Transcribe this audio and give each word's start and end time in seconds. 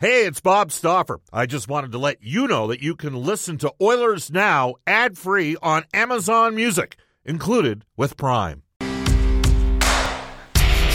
Hey, 0.00 0.26
it's 0.26 0.40
Bob 0.40 0.70
Stauffer. 0.70 1.18
I 1.32 1.46
just 1.46 1.66
wanted 1.66 1.90
to 1.90 1.98
let 1.98 2.22
you 2.22 2.46
know 2.46 2.68
that 2.68 2.80
you 2.80 2.94
can 2.94 3.16
listen 3.16 3.58
to 3.58 3.74
Oilers 3.82 4.30
Now 4.30 4.76
ad 4.86 5.18
free 5.18 5.56
on 5.60 5.86
Amazon 5.92 6.54
Music, 6.54 6.94
included 7.24 7.84
with 7.96 8.16
Prime. 8.16 8.62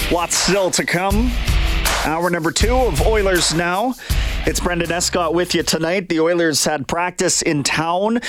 Lots 0.09 0.37
still 0.37 0.71
to 0.71 0.85
come. 0.85 1.33
Hour 2.05 2.29
number 2.29 2.51
two 2.51 2.73
of 2.73 3.01
Oilers 3.01 3.53
Now. 3.53 3.93
It's 4.45 4.59
Brendan 4.59 4.91
Escott 4.91 5.33
with 5.33 5.55
you 5.55 5.63
tonight. 5.63 6.09
The 6.09 6.19
Oilers 6.19 6.65
had 6.65 6.85
practice 6.85 7.41
in 7.41 7.63
town 7.63 8.19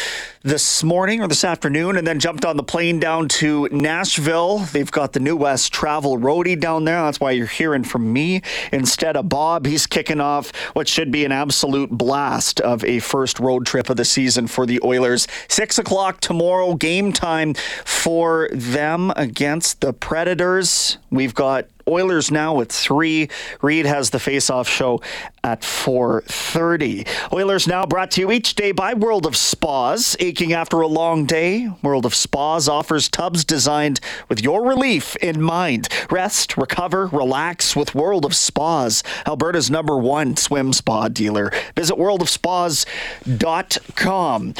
this 0.44 0.84
morning 0.84 1.20
or 1.20 1.26
this 1.26 1.42
afternoon 1.42 1.96
and 1.96 2.06
then 2.06 2.20
jumped 2.20 2.44
on 2.44 2.56
the 2.56 2.62
plane 2.62 3.00
down 3.00 3.26
to 3.28 3.68
Nashville. 3.72 4.58
They've 4.58 4.90
got 4.90 5.12
the 5.12 5.18
New 5.18 5.34
West 5.34 5.72
Travel 5.72 6.16
Roadie 6.16 6.58
down 6.58 6.84
there. 6.84 7.02
That's 7.02 7.18
why 7.18 7.32
you're 7.32 7.48
hearing 7.48 7.82
from 7.82 8.12
me 8.12 8.42
instead 8.70 9.16
of 9.16 9.28
Bob. 9.28 9.66
He's 9.66 9.88
kicking 9.88 10.20
off 10.20 10.54
what 10.74 10.86
should 10.86 11.10
be 11.10 11.24
an 11.24 11.32
absolute 11.32 11.90
blast 11.90 12.60
of 12.60 12.84
a 12.84 13.00
first 13.00 13.40
road 13.40 13.66
trip 13.66 13.90
of 13.90 13.96
the 13.96 14.04
season 14.04 14.46
for 14.46 14.66
the 14.66 14.80
Oilers. 14.84 15.26
Six 15.48 15.80
o'clock 15.80 16.20
tomorrow, 16.20 16.74
game 16.74 17.12
time 17.12 17.54
for 17.84 18.48
them 18.52 19.12
against 19.16 19.80
the 19.80 19.92
Predators. 19.92 20.96
We've 21.10 21.34
got 21.34 21.66
Oilers 21.88 22.30
now 22.30 22.60
at 22.60 22.70
three. 22.70 23.28
Reed 23.62 23.86
has 23.86 24.10
the 24.10 24.18
face-off 24.18 24.68
show 24.68 25.00
at 25.42 25.62
4:30. 25.62 27.06
Oilers 27.32 27.66
now 27.66 27.84
brought 27.84 28.10
to 28.12 28.20
you 28.20 28.32
each 28.32 28.54
day 28.54 28.72
by 28.72 28.94
World 28.94 29.26
of 29.26 29.36
Spas. 29.36 30.16
Aching 30.20 30.52
after 30.52 30.80
a 30.80 30.86
long 30.86 31.26
day, 31.26 31.68
World 31.82 32.06
of 32.06 32.14
Spas 32.14 32.68
offers 32.68 33.08
tubs 33.08 33.44
designed 33.44 34.00
with 34.28 34.42
your 34.42 34.66
relief 34.66 35.16
in 35.16 35.42
mind. 35.42 35.88
Rest, 36.10 36.56
recover, 36.56 37.08
relax 37.08 37.76
with 37.76 37.94
World 37.94 38.24
of 38.24 38.34
Spas, 38.34 39.02
Alberta's 39.26 39.70
number 39.70 39.98
one 39.98 40.36
swim 40.36 40.72
spa 40.72 41.08
dealer. 41.08 41.52
Visit 41.76 41.96
worldofspas.com. 41.96 44.54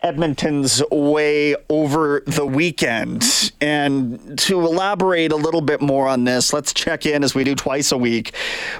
Edmonton's 0.02 0.82
way 0.90 1.54
over 1.68 2.22
the 2.26 2.46
weekend. 2.46 3.52
And 3.60 4.38
to 4.40 4.60
elaborate 4.60 5.32
a 5.32 5.36
little 5.36 5.60
bit 5.60 5.80
more 5.80 6.08
on 6.08 6.24
this, 6.24 6.52
let's 6.52 6.72
check 6.72 7.06
in 7.06 7.22
as 7.22 7.34
we 7.34 7.44
do 7.44 7.54
twice 7.54 7.92
a 7.92 7.98
week 7.98 8.34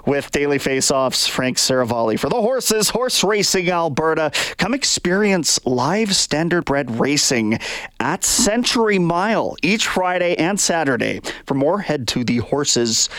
with 0.06 0.30
Daily 0.30 0.58
Faceoffs 0.58 1.28
Frank 1.28 1.58
Seravalli. 1.58 2.18
For 2.18 2.28
the 2.28 2.41
horses, 2.41 2.91
Horse 2.91 3.22
Racing 3.22 3.70
Alberta, 3.70 4.33
come 4.56 4.74
experience 4.74 5.64
live 5.66 6.08
standardbred 6.08 6.98
racing 6.98 7.58
at 7.98 8.24
Century 8.24 8.98
Mile 8.98 9.56
each 9.62 9.86
Friday 9.86 10.34
and 10.36 10.58
Saturday. 10.58 11.20
For 11.46 11.55
more, 11.55 11.80
head 11.80 12.08
to 12.08 12.24
thehorses.com. 12.24 13.11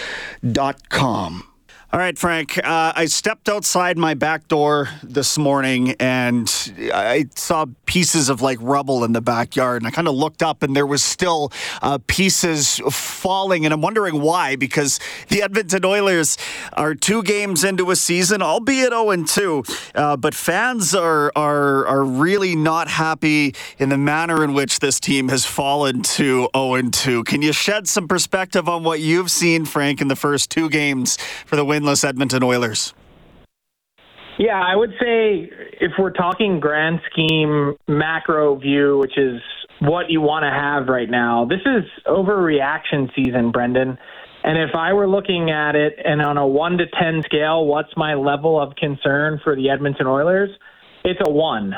All 1.94 2.00
right, 2.00 2.18
Frank. 2.18 2.58
Uh, 2.58 2.94
I 2.96 3.04
stepped 3.08 3.50
outside 3.50 3.98
my 3.98 4.14
back 4.14 4.48
door 4.48 4.88
this 5.04 5.38
morning 5.38 5.92
and 6.00 6.48
I 6.94 7.26
saw 7.36 7.66
pieces 7.86 8.30
of 8.30 8.42
like 8.42 8.60
rubble 8.62 9.04
in 9.04 9.12
the 9.12 9.20
backyard. 9.20 9.82
And 9.82 9.88
I 9.90 9.92
kind 9.92 10.08
of 10.08 10.16
looked 10.16 10.42
up 10.42 10.64
and 10.64 10.74
there 10.74 10.88
was 10.88 11.04
still 11.04 11.52
uh, 11.82 12.00
pieces 12.08 12.80
falling. 12.90 13.66
And 13.66 13.74
I'm 13.74 13.82
wondering 13.82 14.22
why, 14.22 14.56
because 14.56 15.02
the 15.28 15.42
Edmonton 15.42 15.84
Oilers 15.84 16.38
are 16.72 16.96
two 16.96 17.24
games 17.24 17.66
into 17.66 17.92
a 17.92 17.98
season, 17.98 18.42
albeit 18.42 18.94
0 18.94 19.26
2. 19.26 19.64
Uh, 19.94 20.16
but 20.16 20.34
fans 20.34 20.96
are, 20.96 21.30
are, 21.36 21.86
are 21.88 22.06
really 22.06 22.56
not 22.56 22.88
happy 22.88 23.54
in 23.80 23.90
the 23.90 23.98
manner 23.98 24.46
in 24.46 24.54
which 24.54 24.80
this 24.80 24.98
team 25.02 25.28
has 25.28 25.46
fallen 25.46 26.04
to 26.04 26.48
0 26.56 26.82
2. 26.90 27.26
Can 27.26 27.42
you 27.42 27.52
shed 27.52 27.90
some 27.90 28.08
perspective 28.08 28.70
on 28.70 28.86
what 28.86 29.02
you've 29.02 29.30
seen, 29.30 29.66
Frank, 29.66 30.00
in 30.00 30.08
the 30.08 30.16
first 30.16 30.50
two 30.50 30.70
games 30.70 31.18
for 31.46 31.58
the 31.58 31.66
win? 31.66 31.81
Winless 31.82 32.04
Edmonton 32.08 32.44
Oilers? 32.44 32.94
Yeah, 34.38 34.60
I 34.60 34.76
would 34.76 34.92
say 35.00 35.50
if 35.80 35.92
we're 36.00 36.12
talking 36.12 36.60
grand 36.60 37.00
scheme 37.12 37.76
macro 37.88 38.56
view, 38.56 38.98
which 38.98 39.18
is 39.18 39.42
what 39.80 40.10
you 40.10 40.22
want 40.22 40.44
to 40.44 40.50
have 40.50 40.88
right 40.88 41.10
now, 41.10 41.46
this 41.46 41.60
is 41.66 41.84
overreaction 42.08 43.14
season, 43.16 43.52
Brendan. 43.52 43.98
And 44.44 44.58
if 44.58 44.76
I 44.76 44.94
were 44.94 45.08
looking 45.08 45.52
at 45.52 45.76
it 45.76 45.94
and 46.04 46.22
on 46.22 46.38
a 46.38 46.48
1 46.48 46.78
to 46.80 46.86
10 46.88 47.22
scale, 47.26 47.66
what's 47.66 47.96
my 47.96 48.16
level 48.16 48.60
of 48.60 48.76
concern 48.76 49.40
for 49.44 49.56
the 49.56 49.70
Edmonton 49.70 50.08
Oilers? 50.08 50.50
It's 51.04 51.20
a 51.24 51.30
1. 51.30 51.74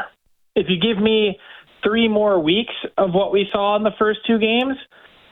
If 0.56 0.68
you 0.69 0.80
give 0.80 1.02
me 1.02 1.38
three 1.84 2.08
more 2.08 2.40
weeks 2.40 2.74
of 2.97 3.12
what 3.13 3.34
we 3.34 3.47
saw 3.52 3.75
in 3.75 3.84
the 3.84 3.92
first 4.00 4.19
two 4.25 4.40
games, 4.40 4.78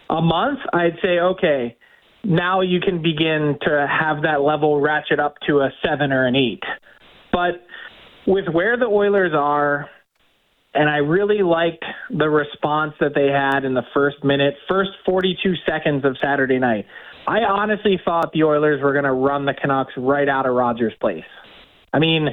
a 0.09 0.21
month, 0.21 0.59
I'd 0.73 0.97
say, 1.01 1.19
okay, 1.19 1.77
now 2.23 2.61
you 2.61 2.79
can 2.79 3.01
begin 3.01 3.57
to 3.61 3.87
have 3.89 4.23
that 4.23 4.41
level 4.41 4.79
ratchet 4.79 5.19
up 5.19 5.35
to 5.47 5.59
a 5.59 5.69
seven 5.83 6.11
or 6.11 6.25
an 6.25 6.35
eight. 6.35 6.63
But 7.31 7.65
with 8.27 8.45
where 8.51 8.77
the 8.77 8.85
Oilers 8.85 9.31
are, 9.33 9.89
and 10.73 10.89
I 10.89 10.97
really 10.97 11.43
liked 11.43 11.83
the 12.09 12.29
response 12.29 12.93
that 12.99 13.13
they 13.13 13.27
had 13.27 13.65
in 13.65 13.73
the 13.73 13.83
first 13.93 14.23
minute, 14.23 14.53
first 14.69 14.91
42 15.05 15.53
seconds 15.65 16.05
of 16.05 16.15
Saturday 16.21 16.59
night. 16.59 16.85
I 17.27 17.39
honestly 17.39 17.99
thought 18.03 18.31
the 18.33 18.43
Oilers 18.43 18.81
were 18.81 18.93
going 18.93 19.05
to 19.05 19.11
run 19.11 19.45
the 19.45 19.53
Canucks 19.53 19.93
right 19.97 20.27
out 20.27 20.45
of 20.45 20.55
Rogers 20.55 20.93
Place. 20.99 21.23
I 21.93 21.99
mean, 21.99 22.29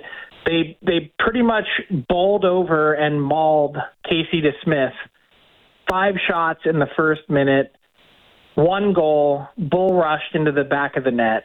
they 0.47 0.79
they 0.83 1.13
pretty 1.19 1.43
much 1.43 1.67
bowled 2.09 2.45
over 2.45 2.95
and 2.95 3.21
mauled 3.21 3.77
Casey 4.05 4.41
DeSmith. 4.41 4.93
Five 5.91 6.15
shots 6.29 6.61
in 6.65 6.79
the 6.79 6.87
first 6.97 7.23
minute 7.29 7.75
one 8.59 8.93
goal, 8.93 9.47
bull 9.57 9.97
rushed 9.97 10.35
into 10.35 10.51
the 10.51 10.65
back 10.65 10.97
of 10.97 11.05
the 11.05 11.13
net. 11.13 11.45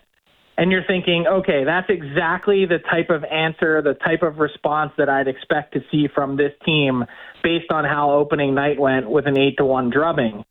And 0.57 0.72
you're 0.72 0.84
thinking, 0.85 1.25
okay, 1.28 1.63
that's 1.63 1.88
exactly 1.90 2.66
the 2.66 2.79
type 2.90 3.12
of 3.12 3.24
answer, 3.24 3.84
the 3.84 3.94
type 3.94 4.24
of 4.24 4.38
response 4.38 4.91
that 4.97 5.09
I'd 5.09 5.28
expect 5.28 5.74
to 5.74 5.81
see 5.91 6.07
from 6.13 6.38
this 6.38 6.51
team 6.66 7.03
based 7.44 7.72
on 7.72 7.85
how 7.85 8.12
opening 8.12 8.56
night 8.56 8.79
went 8.79 9.09
with 9.09 9.28
an 9.28 9.38
8 9.38 9.57
to 9.57 9.66
1 9.66 9.91
drubbing. 9.91 10.44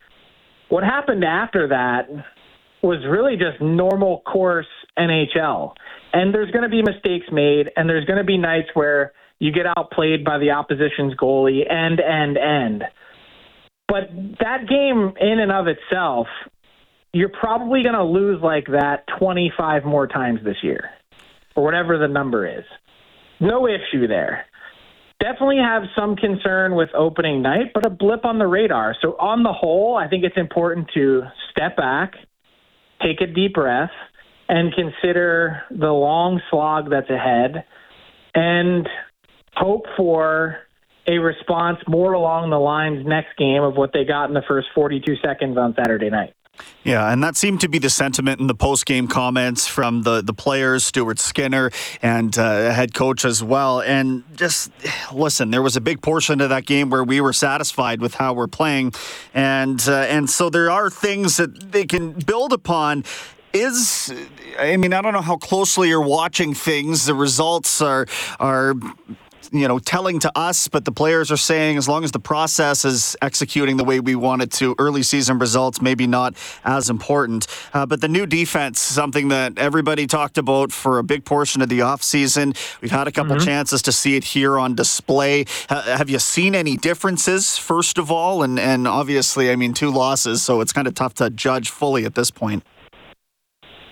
What 0.69 0.85
happened 0.85 1.25
after 1.25 1.69
that 1.69 2.09
was 2.81 2.99
really 3.09 3.37
just 3.37 3.61
normal 3.61 4.21
course 4.21 4.67
NHL. 4.97 5.75
And 6.13 6.33
there's 6.33 6.51
going 6.53 6.63
to 6.63 6.69
be 6.69 6.83
mistakes 6.83 7.27
made, 7.33 7.71
and 7.77 7.89
there's 7.89 8.05
going 8.05 8.19
to 8.19 8.25
be 8.25 8.39
nights 8.39 8.69
where 8.75 9.13
you 9.41 9.51
get 9.51 9.67
outplayed 9.77 10.25
by 10.25 10.39
the 10.39 10.53
opposition's 10.53 11.15
goalie, 11.15 11.69
end, 11.69 12.01
end, 12.01 12.39
end. 12.39 12.85
But 13.93 14.09
that 14.41 14.67
game, 14.71 15.13
in 15.21 15.39
and 15.39 15.53
of 15.53 15.67
itself, 15.67 16.27
you're 17.13 17.29
probably 17.29 17.83
going 17.83 17.95
to 17.95 18.05
lose 18.05 18.41
like 18.43 18.65
that 18.69 19.05
25 19.19 19.85
more 19.85 20.07
times 20.07 20.41
this 20.43 20.57
year, 20.63 20.89
or 21.55 21.63
whatever 21.63 21.99
the 21.99 22.09
number 22.09 22.49
is. 22.49 22.65
No 23.39 23.67
issue 23.67 24.07
there. 24.09 24.47
Definitely 25.21 25.59
have 25.59 25.83
some 25.95 26.17
concern 26.17 26.75
with 26.75 26.89
opening 26.95 27.43
night, 27.43 27.73
but 27.75 27.85
a 27.85 27.91
blip 27.91 28.25
on 28.25 28.39
the 28.39 28.47
radar. 28.47 28.97
So, 29.03 29.11
on 29.21 29.43
the 29.43 29.53
whole, 29.53 29.95
I 29.95 30.09
think 30.09 30.25
it's 30.25 30.39
important 30.39 30.89
to 30.95 31.25
step 31.51 31.77
back, 31.77 32.15
take 33.03 33.21
a 33.21 33.27
deep 33.27 33.53
breath, 33.53 33.91
and 34.49 34.73
consider 34.73 35.65
the 35.71 35.93
long 35.93 36.41
slog 36.49 36.89
that's 36.89 37.11
ahead 37.11 37.67
and 38.35 38.89
hope 39.55 39.85
for 39.99 40.61
a 41.07 41.19
response 41.19 41.79
more 41.89 42.13
along 42.13 42.51
the 42.51 42.59
lines 42.59 43.05
next 43.07 43.37
game 43.37 43.63
of 43.63 43.77
what 43.77 43.93
they 43.93 44.05
got 44.05 44.27
in 44.27 44.35
the 44.35 44.43
first 44.47 44.69
42 44.75 45.17
seconds 45.17 45.57
on 45.57 45.75
Saturday 45.75 46.11
night. 46.11 46.35
Yeah, 46.85 47.11
and 47.13 47.23
that 47.23 47.37
seemed 47.37 47.61
to 47.63 47.69
be 47.69 47.79
the 47.79 47.89
sentiment 47.89 48.41
in 48.41 48.47
the 48.47 48.55
post-game 48.55 49.09
comments 49.09 49.67
from 49.67 50.03
the, 50.03 50.21
the 50.21 50.35
players, 50.35 50.85
Stuart 50.85 51.19
Skinner, 51.19 51.71
and 52.03 52.37
uh, 52.37 52.71
head 52.71 52.93
coach 52.93 53.25
as 53.25 53.43
well. 53.43 53.81
And 53.81 54.25
just 54.37 54.71
listen, 55.13 55.51
there 55.51 55.63
was 55.63 55.77
a 55.77 55.81
big 55.81 56.03
portion 56.03 56.41
of 56.41 56.51
that 56.51 56.67
game 56.67 56.91
where 56.91 57.05
we 57.05 57.21
were 57.21 57.33
satisfied 57.33 58.01
with 58.01 58.15
how 58.15 58.35
we're 58.35 58.49
playing, 58.49 58.93
and 59.33 59.83
uh, 59.89 60.01
and 60.09 60.29
so 60.29 60.51
there 60.51 60.71
are 60.71 60.91
things 60.91 61.37
that 61.37 61.73
they 61.73 61.87
can 61.87 62.13
build 62.13 62.53
upon 62.53 63.05
is 63.53 64.13
I 64.59 64.77
mean 64.77 64.93
I 64.93 65.03
don't 65.03 65.13
know 65.13 65.21
how 65.21 65.37
closely 65.37 65.89
you're 65.89 66.01
watching 66.01 66.55
things 66.55 67.05
the 67.05 67.15
results 67.15 67.83
are 67.83 68.07
are 68.41 68.75
you 69.53 69.67
know, 69.67 69.79
telling 69.79 70.19
to 70.21 70.33
us, 70.37 70.69
but 70.69 70.85
the 70.85 70.93
players 70.93 71.33
are 71.33 71.37
saying 71.37 71.77
as 71.77 71.89
long 71.89 72.05
as 72.05 72.13
the 72.13 72.21
process 72.21 72.85
is 72.85 73.17
executing 73.23 73.77
the 73.77 73.85
way 73.85 74.01
we 74.01 74.15
want 74.15 74.43
it 74.43 74.51
to, 74.53 74.75
early 74.79 75.03
season 75.03 75.39
results 75.39 75.81
maybe 75.81 76.07
not 76.07 76.35
as 76.65 76.91
important. 76.91 77.47
Uh, 77.73 77.87
but 77.87 78.01
the 78.01 78.09
new 78.09 78.27
defense, 78.27 78.81
something 78.81 79.29
that 79.29 79.59
everybody 79.59 80.07
talked 80.07 80.39
about 80.39 80.73
for 80.73 80.99
a 80.99 81.05
big 81.05 81.25
portion 81.25 81.63
of 81.63 81.69
the 81.69 81.81
offseason. 81.81 82.57
We've 82.81 82.91
had 82.91 83.09
a 83.09 83.13
couple 83.13 83.37
mm-hmm. 83.37 83.45
chances 83.45 83.83
to 83.83 83.93
see 83.93 84.17
it 84.17 84.25
here 84.25 84.59
on 84.59 84.75
display. 84.75 85.47
have 85.69 86.11
you 86.11 86.19
seen 86.19 86.55
any 86.55 86.77
differences, 86.77 87.59
first 87.59 87.99
of 87.99 88.11
all? 88.11 88.43
And, 88.43 88.59
and 88.59 88.87
obviously, 88.87 89.51
I 89.51 89.57
mean, 89.57 89.73
two 89.73 89.91
losses, 89.91 90.43
so 90.43 90.61
it's 90.61 90.73
kind 90.73 90.87
of 90.87 90.95
tough 90.95 91.15
to 91.15 91.31
judge 91.31 91.71
fully 91.71 92.05
at 92.05 92.15
this 92.15 92.31
point. 92.31 92.65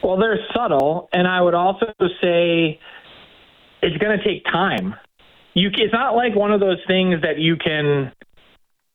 Well, 0.02 0.16
they're 0.16 0.38
subtle, 0.54 1.08
and 1.12 1.28
I 1.28 1.40
would 1.42 1.54
also 1.54 1.86
say 2.22 2.80
it's 3.82 3.96
going 3.98 4.18
to 4.18 4.24
take 4.24 4.44
time. 4.44 4.94
You, 5.54 5.70
it's 5.72 5.92
not 5.92 6.14
like 6.14 6.34
one 6.34 6.52
of 6.52 6.60
those 6.60 6.78
things 6.86 7.22
that 7.22 7.38
you 7.38 7.56
can, 7.56 8.12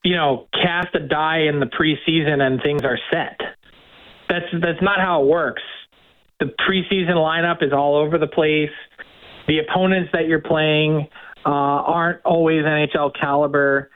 you 0.04 0.16
know, 0.16 0.48
cast 0.54 0.96
a 0.96 1.00
die 1.00 1.44
in 1.50 1.60
the 1.60 1.66
preseason 1.66 2.42
and 2.42 2.62
things 2.62 2.82
are 2.84 3.00
set. 3.12 3.40
That's 4.30 4.46
that's 4.54 4.82
not 4.82 5.00
how 5.00 5.24
it 5.24 5.28
works. 5.28 5.62
The 6.40 6.46
preseason 6.46 7.16
lineup 7.16 7.64
is 7.64 7.72
all 7.72 7.96
over 7.98 8.18
the 8.18 8.28
place. 8.28 8.72
The 9.48 9.60
opponents 9.60 10.10
that 10.14 10.28
you're 10.28 10.42
playing 10.42 11.08
uh, 11.46 11.50
aren't 11.50 12.26
always 12.26 12.64
NHL 12.64 13.12
caliber. 13.20 13.92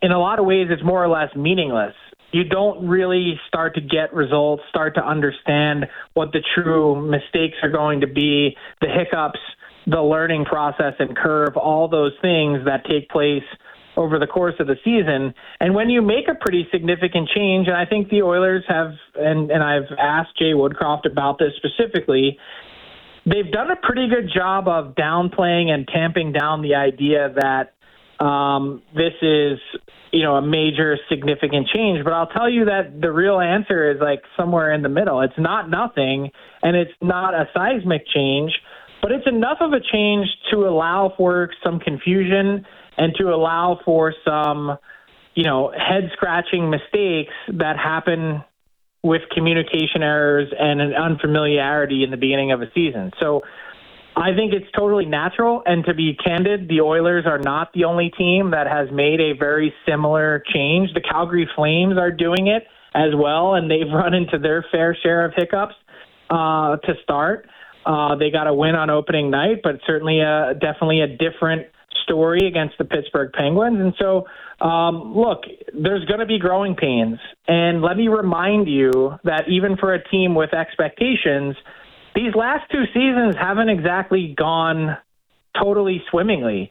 In 0.00 0.12
a 0.12 0.18
lot 0.18 0.38
of 0.38 0.46
ways, 0.46 0.68
it's 0.70 0.82
more 0.82 1.02
or 1.02 1.08
less 1.08 1.34
meaningless 1.36 1.94
you 2.34 2.42
don't 2.42 2.88
really 2.88 3.40
start 3.46 3.76
to 3.76 3.80
get 3.80 4.12
results, 4.12 4.64
start 4.68 4.96
to 4.96 5.06
understand 5.06 5.86
what 6.14 6.32
the 6.32 6.40
true 6.56 7.00
mistakes 7.08 7.56
are 7.62 7.70
going 7.70 8.00
to 8.00 8.08
be, 8.08 8.56
the 8.80 8.88
hiccups, 8.88 9.38
the 9.86 10.00
learning 10.00 10.44
process 10.44 10.94
and 10.98 11.16
curve, 11.16 11.56
all 11.56 11.88
those 11.88 12.12
things 12.22 12.64
that 12.64 12.84
take 12.88 13.08
place 13.10 13.42
over 13.96 14.18
the 14.18 14.26
course 14.26 14.54
of 14.58 14.66
the 14.66 14.76
season. 14.84 15.34
And 15.60 15.74
when 15.74 15.88
you 15.88 16.02
make 16.02 16.28
a 16.28 16.34
pretty 16.34 16.66
significant 16.72 17.28
change, 17.34 17.68
and 17.68 17.76
I 17.76 17.84
think 17.84 18.08
the 18.08 18.22
Oilers 18.22 18.64
have, 18.68 18.92
and, 19.14 19.50
and 19.50 19.62
I've 19.62 19.92
asked 19.98 20.36
Jay 20.38 20.52
Woodcroft 20.52 21.10
about 21.10 21.38
this 21.38 21.52
specifically, 21.56 22.38
they've 23.26 23.50
done 23.50 23.70
a 23.70 23.76
pretty 23.76 24.08
good 24.08 24.30
job 24.34 24.68
of 24.68 24.94
downplaying 24.94 25.68
and 25.68 25.86
tamping 25.86 26.32
down 26.32 26.62
the 26.62 26.74
idea 26.74 27.32
that 27.36 27.74
um, 28.24 28.82
this 28.94 29.14
is 29.22 29.58
you 30.12 30.22
know 30.22 30.36
a 30.36 30.42
major 30.42 30.96
significant 31.08 31.66
change 31.74 32.04
but 32.04 32.12
i'll 32.12 32.28
tell 32.28 32.48
you 32.48 32.66
that 32.66 33.00
the 33.00 33.10
real 33.10 33.40
answer 33.40 33.90
is 33.90 33.96
like 34.00 34.22
somewhere 34.36 34.72
in 34.72 34.80
the 34.82 34.88
middle 34.88 35.20
it's 35.20 35.34
not 35.36 35.68
nothing 35.68 36.30
and 36.62 36.76
it's 36.76 36.92
not 37.02 37.34
a 37.34 37.48
seismic 37.52 38.06
change 38.06 38.52
but 39.04 39.12
it's 39.12 39.26
enough 39.26 39.58
of 39.60 39.74
a 39.74 39.80
change 39.92 40.26
to 40.50 40.66
allow 40.66 41.12
for 41.18 41.50
some 41.62 41.78
confusion 41.78 42.64
and 42.96 43.14
to 43.18 43.24
allow 43.24 43.78
for 43.84 44.14
some 44.24 44.78
you 45.34 45.44
know 45.44 45.70
head 45.76 46.08
scratching 46.14 46.70
mistakes 46.70 47.34
that 47.48 47.76
happen 47.76 48.42
with 49.02 49.20
communication 49.34 50.02
errors 50.02 50.48
and 50.58 50.80
an 50.80 50.94
unfamiliarity 50.94 52.02
in 52.02 52.10
the 52.10 52.16
beginning 52.16 52.50
of 52.50 52.62
a 52.62 52.66
season 52.74 53.10
so 53.20 53.42
I 54.16 54.32
think 54.34 54.52
it's 54.52 54.70
totally 54.78 55.06
natural. 55.06 55.64
And 55.66 55.84
to 55.86 55.92
be 55.92 56.14
candid, 56.14 56.68
the 56.68 56.82
Oilers 56.82 57.26
are 57.26 57.40
not 57.40 57.72
the 57.74 57.82
only 57.82 58.12
team 58.16 58.52
that 58.52 58.68
has 58.68 58.88
made 58.92 59.20
a 59.20 59.32
very 59.36 59.74
similar 59.88 60.44
change. 60.54 60.94
The 60.94 61.00
Calgary 61.00 61.48
Flames 61.56 61.98
are 61.98 62.12
doing 62.12 62.46
it 62.46 62.62
as 62.94 63.10
well, 63.12 63.54
and 63.54 63.68
they've 63.68 63.88
run 63.92 64.14
into 64.14 64.38
their 64.38 64.64
fair 64.70 64.96
share 65.02 65.24
of 65.24 65.32
hiccups 65.34 65.74
uh, 66.30 66.76
to 66.76 66.94
start. 67.02 67.48
Uh, 67.86 68.16
they 68.16 68.30
got 68.30 68.46
a 68.46 68.54
win 68.54 68.74
on 68.74 68.90
opening 68.90 69.30
night, 69.30 69.60
but 69.62 69.76
certainly 69.86 70.20
a, 70.20 70.54
definitely 70.54 71.00
a 71.00 71.06
different 71.06 71.66
story 72.04 72.46
against 72.46 72.76
the 72.78 72.84
Pittsburgh 72.84 73.32
Penguins. 73.32 73.78
And 73.80 73.94
so, 73.98 74.26
um, 74.64 75.14
look, 75.16 75.42
there's 75.72 76.04
going 76.06 76.20
to 76.20 76.26
be 76.26 76.38
growing 76.38 76.76
pains. 76.76 77.18
And 77.48 77.82
let 77.82 77.96
me 77.96 78.08
remind 78.08 78.68
you 78.68 79.16
that 79.24 79.48
even 79.48 79.76
for 79.76 79.94
a 79.94 80.02
team 80.08 80.34
with 80.34 80.54
expectations, 80.54 81.56
these 82.14 82.34
last 82.34 82.70
two 82.70 82.84
seasons 82.94 83.34
haven't 83.36 83.68
exactly 83.68 84.34
gone 84.36 84.96
totally 85.60 86.02
swimmingly. 86.10 86.70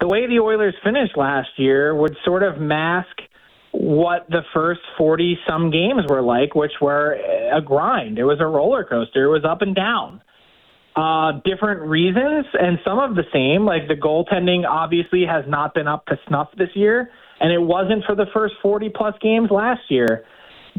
The 0.00 0.06
way 0.06 0.26
the 0.26 0.38
Oilers 0.40 0.74
finished 0.82 1.16
last 1.16 1.48
year 1.56 1.94
would 1.94 2.16
sort 2.24 2.42
of 2.42 2.58
mask 2.58 3.08
what 3.72 4.26
the 4.30 4.42
first 4.54 4.80
40 4.96 5.38
some 5.48 5.70
games 5.70 6.04
were 6.08 6.22
like, 6.22 6.54
which 6.54 6.72
were 6.80 7.18
a 7.52 7.60
grind. 7.60 8.18
It 8.18 8.24
was 8.24 8.38
a 8.40 8.46
roller 8.46 8.84
coaster, 8.84 9.24
it 9.24 9.28
was 9.28 9.44
up 9.44 9.60
and 9.62 9.74
down. 9.74 10.22
Uh, 10.98 11.40
different 11.44 11.82
reasons, 11.82 12.46
and 12.54 12.78
some 12.84 12.98
of 12.98 13.14
the 13.14 13.22
same. 13.32 13.64
Like 13.64 13.86
the 13.86 13.94
goaltending 13.94 14.66
obviously 14.68 15.24
has 15.24 15.44
not 15.46 15.74
been 15.74 15.86
up 15.86 16.06
to 16.06 16.18
snuff 16.26 16.48
this 16.56 16.70
year, 16.74 17.10
and 17.40 17.52
it 17.52 17.60
wasn't 17.60 18.04
for 18.04 18.16
the 18.16 18.26
first 18.34 18.54
40 18.62 18.88
plus 18.90 19.14
games 19.22 19.48
last 19.50 19.82
year 19.88 20.24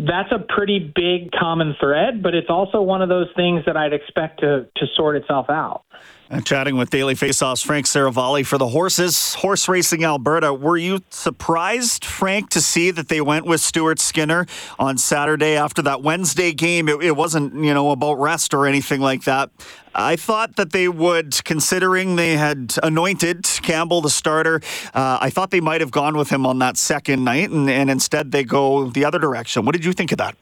that's 0.08 0.32
a 0.32 0.40
pretty 0.40 0.80
big 0.80 1.32
common 1.32 1.76
thread, 1.80 2.24
but 2.24 2.34
it's 2.34 2.50
also 2.50 2.82
one 2.82 3.02
of 3.02 3.10
those 3.10 3.28
things 3.36 3.64
that 3.66 3.76
I'd 3.76 3.94
expect 3.94 4.40
to, 4.42 4.68
to 4.78 4.86
sort 4.96 5.18
itself 5.18 5.48
out. 5.50 5.84
And 6.32 6.46
chatting 6.46 6.78
with 6.78 6.92
Daily 6.92 7.16
Faceoff's 7.16 7.64
Frank 7.64 7.88
Seravalli 7.88 8.46
for 8.46 8.60
the 8.60 8.68
horses, 8.68 9.34
Horse 9.34 9.68
Racing 9.68 10.04
Alberta. 10.04 10.54
Were 10.54 10.78
you 10.78 11.00
surprised, 11.10 12.06
Frank, 12.06 12.52
to 12.52 12.62
see 12.62 12.92
that 12.92 13.08
they 13.08 13.20
went 13.20 13.48
with 13.48 13.62
Stuart 13.62 14.00
Skinner 14.00 14.46
on 14.78 15.00
Saturday 15.00 15.56
after 15.56 15.82
that 15.82 16.04
Wednesday 16.04 16.54
game? 16.54 16.88
It, 16.88 17.02
it 17.02 17.16
wasn't, 17.16 17.56
you 17.56 17.74
know, 17.74 17.90
about 17.90 18.20
rest 18.20 18.54
or 18.54 18.68
anything 18.68 19.02
like 19.02 19.24
that. 19.24 19.50
I 19.96 20.18
thought 20.18 20.56
that 20.58 20.72
they 20.72 20.88
would, 20.88 21.44
considering 21.46 22.16
they 22.16 22.38
had 22.38 22.76
anointed 22.84 23.46
Campbell 23.64 24.02
the 24.02 24.12
starter, 24.12 24.62
uh, 24.94 25.18
I 25.20 25.32
thought 25.32 25.50
they 25.50 25.62
might 25.62 25.82
have 25.82 25.90
gone 25.90 26.16
with 26.16 26.30
him 26.30 26.46
on 26.46 26.60
that 26.60 26.78
second 26.78 27.24
night, 27.24 27.50
and, 27.50 27.68
and 27.68 27.90
instead 27.90 28.32
they 28.32 28.44
go 28.44 28.88
the 28.92 29.04
other 29.04 29.18
direction. 29.18 29.66
What 29.66 29.74
did 29.74 29.84
you 29.84 29.94
think 29.94 30.12
of 30.12 30.20
that? 30.20 30.36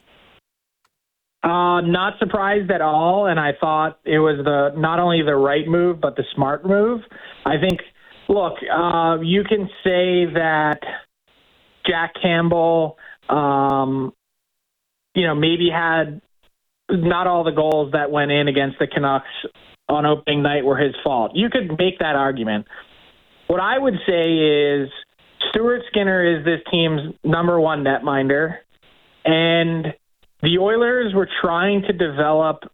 Uh, 1.42 1.80
not 1.82 2.18
surprised 2.18 2.70
at 2.70 2.80
all, 2.80 3.26
and 3.26 3.38
I 3.38 3.52
thought 3.60 4.00
it 4.04 4.18
was 4.18 4.44
the 4.44 4.78
not 4.78 4.98
only 4.98 5.22
the 5.22 5.36
right 5.36 5.66
move 5.66 6.00
but 6.00 6.16
the 6.16 6.24
smart 6.34 6.66
move. 6.66 7.00
I 7.44 7.56
think. 7.58 7.80
Look, 8.30 8.56
uh, 8.70 9.20
you 9.22 9.42
can 9.42 9.70
say 9.82 10.26
that 10.34 10.80
Jack 11.86 12.12
Campbell, 12.20 12.98
um, 13.30 14.12
you 15.14 15.26
know, 15.26 15.34
maybe 15.34 15.70
had 15.72 16.20
not 16.90 17.26
all 17.26 17.44
the 17.44 17.52
goals 17.52 17.92
that 17.92 18.10
went 18.10 18.30
in 18.30 18.48
against 18.48 18.78
the 18.78 18.86
Canucks 18.86 19.26
on 19.88 20.04
opening 20.04 20.42
night 20.42 20.64
were 20.64 20.76
his 20.76 20.94
fault. 21.02 21.32
You 21.34 21.48
could 21.48 21.70
make 21.78 22.00
that 22.00 22.16
argument. 22.16 22.66
What 23.46 23.60
I 23.60 23.78
would 23.78 23.94
say 24.06 24.34
is 24.34 24.90
Stuart 25.48 25.82
Skinner 25.90 26.38
is 26.38 26.44
this 26.44 26.60
team's 26.70 27.14
number 27.24 27.58
one 27.58 27.82
netminder, 27.82 28.56
and 29.24 29.86
the 30.42 30.58
Oilers 30.58 31.14
were 31.14 31.28
trying 31.40 31.82
to 31.82 31.92
develop 31.92 32.64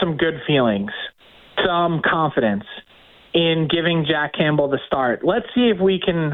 some 0.00 0.16
good 0.16 0.34
feelings, 0.46 0.90
some 1.64 2.02
confidence 2.04 2.64
in 3.32 3.68
giving 3.70 4.06
Jack 4.08 4.32
Campbell 4.34 4.68
the 4.68 4.78
start. 4.86 5.24
Let's 5.24 5.46
see 5.54 5.70
if 5.74 5.80
we 5.80 6.00
can 6.04 6.32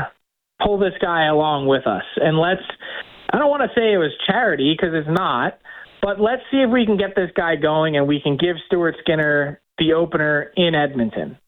pull 0.62 0.78
this 0.78 0.94
guy 1.00 1.26
along 1.26 1.66
with 1.66 1.86
us. 1.86 2.04
And 2.16 2.38
let's, 2.38 2.62
I 3.32 3.38
don't 3.38 3.50
want 3.50 3.62
to 3.62 3.80
say 3.80 3.92
it 3.92 3.98
was 3.98 4.12
charity 4.26 4.76
because 4.76 4.94
it's 4.94 5.08
not, 5.08 5.58
but 6.02 6.20
let's 6.20 6.42
see 6.50 6.58
if 6.58 6.70
we 6.70 6.86
can 6.86 6.96
get 6.96 7.14
this 7.14 7.30
guy 7.36 7.56
going 7.56 7.96
and 7.96 8.06
we 8.06 8.20
can 8.20 8.36
give 8.36 8.56
Stuart 8.66 8.96
Skinner 9.00 9.60
the 9.78 9.94
opener 9.94 10.52
in 10.56 10.74
Edmonton. 10.74 11.38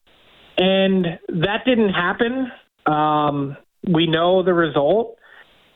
And 0.59 1.19
that 1.29 1.65
didn't 1.67 1.93
happen. 1.93 2.51
Um, 2.87 3.57
we 3.91 4.07
know 4.07 4.43
the 4.43 4.55
result. 4.55 5.17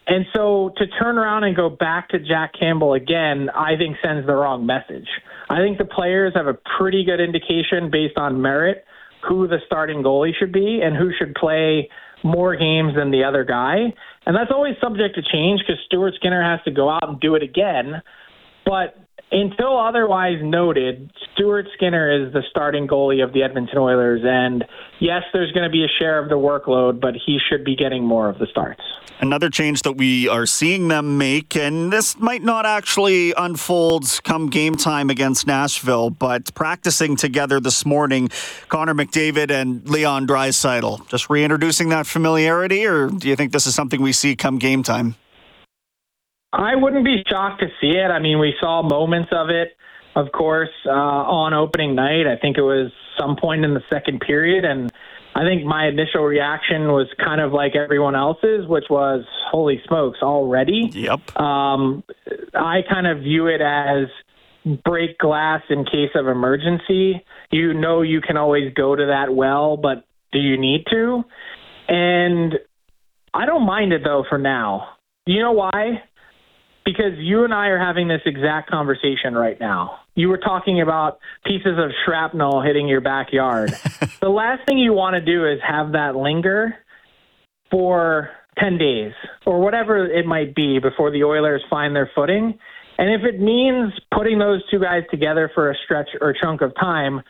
And 0.07 0.25
so 0.35 0.73
to 0.77 0.87
turn 0.87 1.19
around 1.19 1.45
and 1.45 1.57
go 1.57 1.69
back 1.69 2.11
to 2.11 2.19
Jack 2.19 2.53
Campbell 2.59 2.95
again, 2.95 3.51
I 3.51 3.77
think 3.77 3.97
sends 4.05 4.27
the 4.27 4.35
wrong 4.35 4.65
message. 4.65 5.09
I 5.51 5.59
think 5.59 5.79
the 5.79 5.85
players 5.85 6.33
have 6.37 6.47
a 6.47 6.57
pretty 6.79 7.05
good 7.05 7.21
indication 7.21 7.91
based 7.91 8.17
on 8.17 8.41
merit 8.41 8.85
who 9.29 9.49
the 9.49 9.59
starting 9.67 10.03
goalie 10.03 10.33
should 10.39 10.53
be 10.53 10.81
and 10.83 10.97
who 10.97 11.11
should 11.19 11.35
play 11.35 11.89
more 12.23 12.57
games 12.57 12.95
than 12.97 13.11
the 13.11 13.25
other 13.25 13.45
guy. 13.45 13.93
And 14.27 14.37
that's 14.37 14.51
always 14.53 14.75
subject 14.81 15.17
to 15.17 15.23
change 15.23 15.61
because 15.61 15.83
Stuart 15.87 16.15
Skinner 16.17 16.43
has 16.43 16.61
to 16.65 16.71
go 16.71 16.89
out 16.89 17.09
and 17.09 17.21
do 17.21 17.35
it 17.35 17.43
again. 17.43 18.03
But 18.65 18.97
until 19.31 19.79
otherwise 19.79 20.39
noted, 20.43 21.11
Stuart 21.35 21.67
Skinner 21.75 22.27
is 22.27 22.33
the 22.33 22.43
starting 22.51 22.87
goalie 22.87 23.23
of 23.25 23.33
the 23.33 23.43
Edmonton 23.43 23.79
Oilers. 23.79 24.23
And 24.25 24.65
yes, 25.01 25.23
there's 25.33 25.53
going 25.53 25.65
to 25.65 25.71
be 25.71 25.85
a 25.85 25.89
share 25.99 26.23
of 26.23 26.29
the 26.29 26.37
workload, 26.37 27.01
but 27.01 27.15
he 27.15 27.39
should 27.49 27.65
be 27.65 27.75
getting 27.77 28.05
more 28.05 28.29
of 28.29 28.39
the 28.39 28.47
starts. 28.47 28.83
Another 29.19 29.49
change 29.49 29.83
that 29.83 29.93
we 29.93 30.29
are 30.29 30.45
seeing 30.45 30.89
them 30.89 31.17
make, 31.17 31.57
and 31.57 31.91
this 31.91 32.19
might 32.19 32.43
not 32.43 32.67
actually 32.67 33.33
unfold 33.37 34.05
come 34.25 34.51
game 34.51 34.77
time 34.77 35.09
against 35.09 35.47
Nashville, 35.47 36.11
but 36.11 36.55
practicing 36.55 37.17
together 37.17 37.59
this 37.59 37.87
morning, 37.87 38.29
Connor 38.69 38.95
McDavid 38.95 39.51
and 39.51 39.89
Leon 39.89 40.27
Draisaitl. 40.27 41.09
Just 41.09 41.31
reintroducing 41.31 41.89
that 41.89 42.07
familiarity, 42.07 42.85
or 42.85 43.09
do 43.09 43.29
you 43.29 43.37
think 43.37 43.53
this 43.53 43.67
is 43.67 43.75
something 43.75 44.03
we 44.03 44.13
see 44.13 44.37
come 44.37 44.59
game 44.59 44.83
time? 44.83 45.17
I 46.53 46.75
wouldn't 46.75 47.05
be 47.05 47.23
shocked 47.29 47.61
to 47.61 47.69
see 47.81 47.97
it. 47.97 48.11
I 48.11 48.19
mean, 48.19 48.39
we 48.39 48.55
saw 48.61 48.83
moments 48.83 49.31
of 49.33 49.51
it, 49.51 49.77
of 50.15 50.33
course, 50.33 50.71
uh, 50.87 50.91
on 50.91 51.55
opening 51.55 51.95
night. 51.95 52.27
I 52.27 52.37
think 52.41 52.57
it 52.57 52.63
was 52.63 52.91
some 53.19 53.37
point 53.37 53.65
in 53.65 53.75
the 53.75 53.83
second 53.91 54.21
period, 54.21 54.65
and 54.65 54.91
I 55.35 55.45
think 55.45 55.65
my 55.65 55.87
initial 55.87 56.23
reaction 56.23 56.89
was 56.89 57.09
kind 57.23 57.41
of 57.41 57.53
like 57.53 57.77
everyone 57.77 58.15
else's, 58.15 58.67
which 58.67 58.85
was, 58.89 59.25
holy 59.51 59.83
smokes, 59.87 60.21
already? 60.23 60.91
Yep. 60.93 61.39
Um, 61.39 62.05
I 62.55 62.81
kind 62.89 63.07
of 63.07 63.19
view 63.19 63.47
it 63.47 63.61
as 63.61 64.09
break 64.85 65.19
glass 65.19 65.63
in 65.69 65.85
case 65.85 66.11
of 66.15 66.27
emergency. 66.27 67.23
You 67.51 67.75
know 67.75 68.03
you 68.03 68.21
can 68.21 68.37
always 68.37 68.73
go 68.75 68.97
to 68.97 69.07
that 69.07 69.35
well, 69.35 69.77
but 69.77 70.05
do 70.33 70.39
you 70.39 70.59
need 70.59 70.85
to? 70.91 71.23
And 71.89 72.55
I 73.33 73.47
don't 73.47 73.67
mind 73.67 73.93
it 73.93 74.03
though 74.05 74.25
for 74.29 74.39
now. 74.39 74.89
You 75.27 75.43
know 75.43 75.53
why? 75.53 76.03
Because 76.87 77.19
you 77.19 77.45
and 77.45 77.53
I 77.53 77.67
are 77.67 77.79
having 77.79 78.09
this 78.09 78.23
exact 78.25 78.71
conversation 78.71 79.35
right 79.35 79.59
now. 79.61 79.99
You 80.15 80.29
were 80.29 80.39
talking 80.39 80.81
about 80.81 81.19
pieces 81.45 81.77
of 81.79 81.91
shrapnel 82.05 82.63
hitting 82.63 82.89
your 82.89 83.03
backyard. 83.03 83.71
the 84.21 84.31
last 84.31 84.65
thing 84.67 84.79
you 84.79 84.95
want 84.95 85.15
to 85.15 85.21
do 85.21 85.47
is 85.47 85.59
have 85.67 85.93
that 85.93 86.15
linger 86.17 86.77
for 87.73 88.31
10 88.61 88.79
days 88.79 89.13
or 89.45 89.61
whatever 89.61 90.07
it 90.07 90.27
might 90.27 90.55
be 90.55 90.79
before 90.79 91.11
the 91.11 91.25
Oilers 91.25 91.63
find 91.69 91.95
their 91.95 92.11
footing. 92.15 92.59
And 92.99 93.11
if 93.11 93.27
it 93.27 93.41
means 93.41 93.93
putting 94.15 94.39
those 94.39 94.63
two 94.71 94.79
guys 94.79 95.03
together 95.11 95.51
for 95.55 95.71
a 95.71 95.75
stretch 95.85 96.09
or 96.21 96.33
chunk 96.41 96.63
of 96.63 96.73
time, 96.77 97.21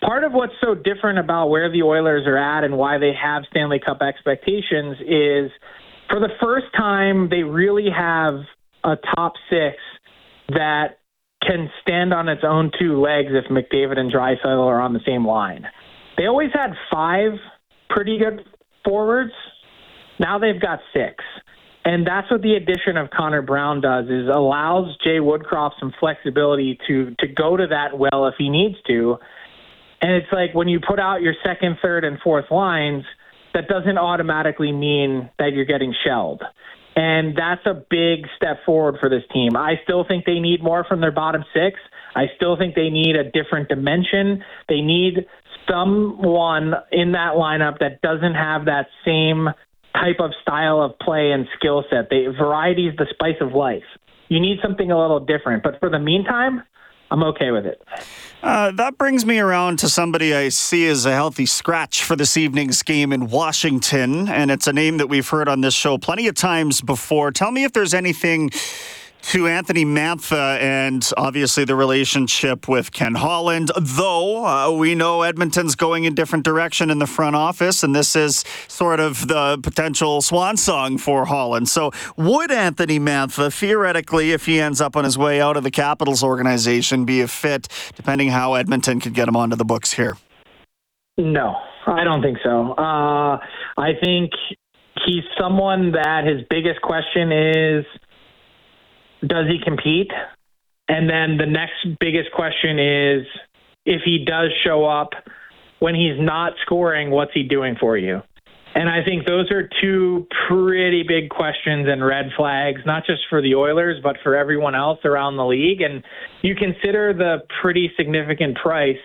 part 0.00 0.24
of 0.24 0.32
what's 0.32 0.54
so 0.60 0.74
different 0.74 1.18
about 1.18 1.48
where 1.48 1.70
the 1.70 1.82
Oilers 1.82 2.26
are 2.26 2.38
at 2.38 2.64
and 2.64 2.76
why 2.76 2.98
they 2.98 3.12
have 3.12 3.44
Stanley 3.50 3.78
Cup 3.84 4.00
expectations 4.02 4.96
is 5.00 5.50
for 6.08 6.20
the 6.20 6.30
first 6.40 6.66
time, 6.76 7.28
they 7.28 7.42
really 7.42 7.88
have 7.94 8.40
a 8.86 8.96
top 9.16 9.34
six 9.50 9.76
that 10.48 10.98
can 11.42 11.70
stand 11.82 12.14
on 12.14 12.28
its 12.28 12.42
own 12.44 12.70
two 12.78 13.00
legs 13.00 13.28
if 13.32 13.44
McDavid 13.50 13.98
and 13.98 14.12
Draisaitl 14.12 14.66
are 14.66 14.80
on 14.80 14.92
the 14.92 15.00
same 15.06 15.26
line. 15.26 15.66
They 16.16 16.26
always 16.26 16.50
had 16.52 16.70
five 16.90 17.32
pretty 17.90 18.18
good 18.18 18.44
forwards. 18.84 19.32
Now 20.18 20.38
they've 20.38 20.60
got 20.60 20.80
six. 20.94 21.22
And 21.84 22.06
that's 22.06 22.28
what 22.30 22.42
the 22.42 22.54
addition 22.54 22.96
of 22.96 23.10
Connor 23.10 23.42
Brown 23.42 23.80
does 23.80 24.06
is 24.06 24.28
allows 24.28 24.96
Jay 25.04 25.18
Woodcroft 25.18 25.72
some 25.78 25.92
flexibility 26.00 26.78
to 26.88 27.14
to 27.20 27.28
go 27.28 27.56
to 27.56 27.66
that 27.68 27.96
well 27.96 28.26
if 28.26 28.34
he 28.38 28.48
needs 28.48 28.74
to. 28.88 29.18
And 30.02 30.10
it's 30.12 30.26
like 30.32 30.52
when 30.52 30.68
you 30.68 30.80
put 30.80 30.98
out 30.98 31.22
your 31.22 31.34
second, 31.44 31.78
third, 31.80 32.04
and 32.04 32.18
fourth 32.20 32.50
lines, 32.50 33.04
that 33.54 33.68
doesn't 33.68 33.98
automatically 33.98 34.72
mean 34.72 35.30
that 35.38 35.52
you're 35.52 35.64
getting 35.64 35.94
shelled. 36.04 36.42
And 36.96 37.36
that's 37.36 37.64
a 37.66 37.74
big 37.74 38.26
step 38.36 38.64
forward 38.64 38.96
for 38.98 39.10
this 39.10 39.22
team. 39.32 39.54
I 39.54 39.74
still 39.84 40.04
think 40.08 40.24
they 40.24 40.40
need 40.40 40.62
more 40.62 40.82
from 40.82 41.02
their 41.02 41.12
bottom 41.12 41.44
six. 41.52 41.78
I 42.14 42.24
still 42.36 42.56
think 42.56 42.74
they 42.74 42.88
need 42.88 43.16
a 43.16 43.24
different 43.24 43.68
dimension. 43.68 44.42
They 44.68 44.80
need 44.80 45.26
someone 45.68 46.72
in 46.90 47.12
that 47.12 47.34
lineup 47.34 47.80
that 47.80 48.00
doesn't 48.00 48.34
have 48.34 48.64
that 48.64 48.86
same 49.04 49.48
type 49.92 50.20
of 50.20 50.30
style 50.40 50.80
of 50.80 50.98
play 50.98 51.32
and 51.32 51.46
skill 51.58 51.84
set. 51.90 52.08
The 52.08 52.34
variety 52.38 52.86
is 52.86 52.96
the 52.96 53.06
spice 53.10 53.36
of 53.40 53.52
life. 53.52 53.84
You 54.28 54.40
need 54.40 54.58
something 54.62 54.90
a 54.90 54.98
little 54.98 55.20
different. 55.20 55.62
But 55.62 55.78
for 55.80 55.90
the 55.90 55.98
meantime, 55.98 56.62
I'm 57.10 57.22
okay 57.24 57.50
with 57.50 57.66
it. 57.66 57.82
Uh, 58.42 58.70
that 58.72 58.98
brings 58.98 59.24
me 59.24 59.38
around 59.38 59.78
to 59.80 59.88
somebody 59.88 60.34
I 60.34 60.50
see 60.50 60.86
as 60.86 61.06
a 61.06 61.12
healthy 61.12 61.46
scratch 61.46 62.04
for 62.04 62.16
this 62.16 62.36
evening's 62.36 62.82
game 62.82 63.12
in 63.12 63.28
Washington, 63.28 64.28
and 64.28 64.50
it's 64.50 64.66
a 64.66 64.72
name 64.72 64.98
that 64.98 65.08
we've 65.08 65.28
heard 65.28 65.48
on 65.48 65.60
this 65.60 65.74
show 65.74 65.98
plenty 65.98 66.26
of 66.28 66.34
times 66.34 66.80
before. 66.80 67.30
Tell 67.30 67.50
me 67.50 67.64
if 67.64 67.72
there's 67.72 67.94
anything 67.94 68.50
to 69.26 69.48
Anthony 69.48 69.84
Mantha 69.84 70.56
and 70.60 71.10
obviously 71.16 71.64
the 71.64 71.74
relationship 71.74 72.68
with 72.68 72.92
Ken 72.92 73.16
Holland. 73.16 73.72
Though 73.76 74.46
uh, 74.46 74.70
we 74.70 74.94
know 74.94 75.22
Edmonton's 75.22 75.74
going 75.74 76.04
in 76.04 76.14
different 76.14 76.44
direction 76.44 76.90
in 76.90 77.00
the 77.00 77.08
front 77.08 77.34
office, 77.34 77.82
and 77.82 77.92
this 77.92 78.14
is 78.14 78.44
sort 78.68 79.00
of 79.00 79.26
the 79.26 79.58
potential 79.64 80.22
swan 80.22 80.56
song 80.56 80.96
for 80.96 81.24
Holland. 81.24 81.68
So, 81.68 81.90
would 82.16 82.52
Anthony 82.52 83.00
Mantha 83.00 83.52
theoretically, 83.52 84.30
if 84.30 84.46
he 84.46 84.60
ends 84.60 84.80
up 84.80 84.94
on 84.94 85.02
his 85.02 85.18
way 85.18 85.40
out 85.40 85.56
of 85.56 85.64
the 85.64 85.72
Capitals 85.72 86.22
organization, 86.22 87.04
be 87.04 87.20
a 87.20 87.26
fit, 87.26 87.66
depending 87.96 88.28
how 88.28 88.54
Edmonton 88.54 89.00
could 89.00 89.14
get 89.14 89.26
him 89.26 89.34
onto 89.34 89.56
the 89.56 89.64
books 89.64 89.92
here? 89.92 90.16
No, 91.18 91.56
I 91.86 92.04
don't 92.04 92.22
think 92.22 92.38
so. 92.44 92.74
Uh, 92.74 93.38
I 93.76 93.90
think 94.04 94.30
he's 95.04 95.24
someone 95.36 95.92
that 95.92 96.24
his 96.24 96.46
biggest 96.48 96.80
question 96.80 97.32
is 97.32 97.84
does 99.20 99.46
he 99.48 99.58
compete? 99.64 100.10
And 100.88 101.08
then 101.08 101.36
the 101.36 101.46
next 101.46 101.98
biggest 102.00 102.32
question 102.32 102.78
is 102.78 103.26
if 103.84 104.02
he 104.04 104.24
does 104.24 104.50
show 104.64 104.84
up 104.84 105.10
when 105.78 105.94
he's 105.94 106.18
not 106.18 106.52
scoring, 106.64 107.10
what's 107.10 107.32
he 107.34 107.42
doing 107.42 107.76
for 107.78 107.96
you? 107.96 108.22
And 108.74 108.90
I 108.90 109.02
think 109.02 109.26
those 109.26 109.50
are 109.50 109.70
two 109.80 110.26
pretty 110.48 111.02
big 111.02 111.30
questions 111.30 111.86
and 111.88 112.04
red 112.04 112.26
flags, 112.36 112.82
not 112.84 113.06
just 113.06 113.22
for 113.30 113.40
the 113.40 113.54
Oilers, 113.54 114.00
but 114.02 114.16
for 114.22 114.36
everyone 114.36 114.74
else 114.74 114.98
around 115.04 115.36
the 115.36 115.46
league. 115.46 115.80
And 115.80 116.04
you 116.42 116.54
consider 116.54 117.14
the 117.14 117.38
pretty 117.62 117.90
significant 117.96 118.58
price 118.58 118.98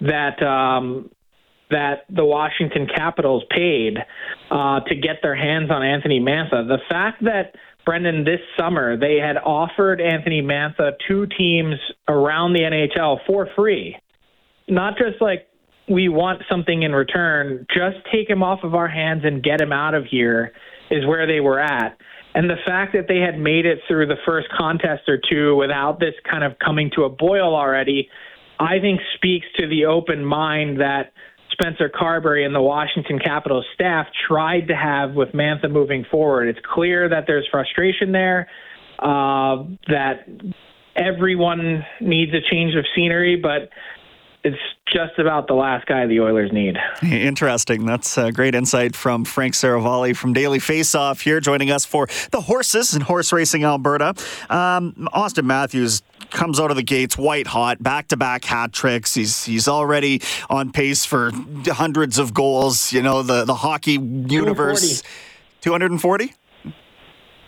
that 0.00 0.42
um, 0.42 1.08
that 1.70 2.04
the 2.10 2.24
Washington 2.24 2.88
Capitals 2.94 3.44
paid 3.48 3.96
uh, 4.50 4.80
to 4.80 4.94
get 4.94 5.16
their 5.22 5.36
hands 5.36 5.70
on 5.70 5.84
Anthony 5.84 6.20
Mantha. 6.20 6.66
The 6.66 6.78
fact 6.88 7.22
that 7.22 7.54
Brendan, 7.84 8.24
this 8.24 8.40
summer 8.58 8.96
they 8.96 9.16
had 9.16 9.36
offered 9.36 10.00
Anthony 10.00 10.42
Mantha 10.42 10.92
two 11.08 11.26
teams 11.38 11.74
around 12.08 12.52
the 12.52 12.60
NHL 12.60 13.18
for 13.26 13.48
free. 13.56 13.96
Not 14.68 14.96
just 14.96 15.20
like 15.20 15.48
we 15.88 16.08
want 16.08 16.42
something 16.50 16.82
in 16.82 16.92
return, 16.92 17.66
just 17.74 17.96
take 18.12 18.30
him 18.30 18.42
off 18.42 18.60
of 18.62 18.74
our 18.74 18.88
hands 18.88 19.22
and 19.24 19.42
get 19.42 19.60
him 19.60 19.72
out 19.72 19.94
of 19.94 20.04
here 20.04 20.52
is 20.90 21.06
where 21.06 21.26
they 21.26 21.40
were 21.40 21.58
at. 21.58 21.98
And 22.34 22.48
the 22.48 22.56
fact 22.64 22.92
that 22.94 23.08
they 23.08 23.18
had 23.18 23.38
made 23.38 23.66
it 23.66 23.80
through 23.88 24.06
the 24.06 24.16
first 24.24 24.48
contest 24.56 25.02
or 25.08 25.18
two 25.30 25.56
without 25.56 26.00
this 26.00 26.14
kind 26.30 26.44
of 26.44 26.58
coming 26.64 26.90
to 26.96 27.02
a 27.04 27.10
boil 27.10 27.54
already, 27.54 28.08
I 28.58 28.78
think 28.80 29.00
speaks 29.16 29.46
to 29.58 29.66
the 29.66 29.86
open 29.86 30.24
mind 30.24 30.80
that 30.80 31.12
Spencer 31.52 31.88
Carbery 31.88 32.44
and 32.44 32.54
the 32.54 32.62
Washington 32.62 33.18
Capitals 33.18 33.64
staff 33.74 34.06
tried 34.26 34.68
to 34.68 34.76
have 34.76 35.14
with 35.14 35.30
Mantha 35.30 35.70
moving 35.70 36.04
forward. 36.10 36.48
It's 36.48 36.64
clear 36.74 37.08
that 37.08 37.24
there's 37.26 37.46
frustration 37.50 38.12
there, 38.12 38.48
uh, 38.98 39.64
that 39.88 40.26
everyone 40.96 41.84
needs 42.00 42.32
a 42.32 42.40
change 42.50 42.74
of 42.74 42.84
scenery, 42.94 43.36
but 43.36 43.70
it's 44.44 44.58
just 44.92 45.18
about 45.18 45.46
the 45.46 45.54
last 45.54 45.86
guy 45.86 46.06
the 46.06 46.20
Oilers 46.20 46.52
need. 46.52 46.76
Interesting. 47.02 47.86
That's 47.86 48.18
a 48.18 48.32
great 48.32 48.54
insight 48.54 48.96
from 48.96 49.24
Frank 49.24 49.54
Seravalli 49.54 50.16
from 50.16 50.32
Daily 50.32 50.58
Faceoff 50.58 51.22
here, 51.22 51.40
joining 51.40 51.70
us 51.70 51.84
for 51.84 52.08
the 52.30 52.40
horses 52.40 52.92
and 52.92 53.04
horse 53.04 53.32
racing 53.32 53.64
Alberta. 53.64 54.14
Um, 54.50 55.08
Auston 55.14 55.44
Matthews 55.44 56.02
comes 56.30 56.58
out 56.58 56.70
of 56.70 56.76
the 56.76 56.82
gates 56.82 57.16
white 57.16 57.46
hot, 57.46 57.82
back 57.82 58.08
to 58.08 58.16
back 58.16 58.44
hat 58.44 58.72
tricks. 58.72 59.14
He's 59.14 59.44
he's 59.44 59.68
already 59.68 60.20
on 60.50 60.72
pace 60.72 61.04
for 61.04 61.30
hundreds 61.66 62.18
of 62.18 62.34
goals. 62.34 62.92
You 62.92 63.02
know 63.02 63.22
the 63.22 63.44
the 63.44 63.54
hockey 63.54 63.92
universe. 63.92 65.02
Two 65.60 65.70
hundred 65.70 65.92
and 65.92 66.00
forty. 66.00 66.34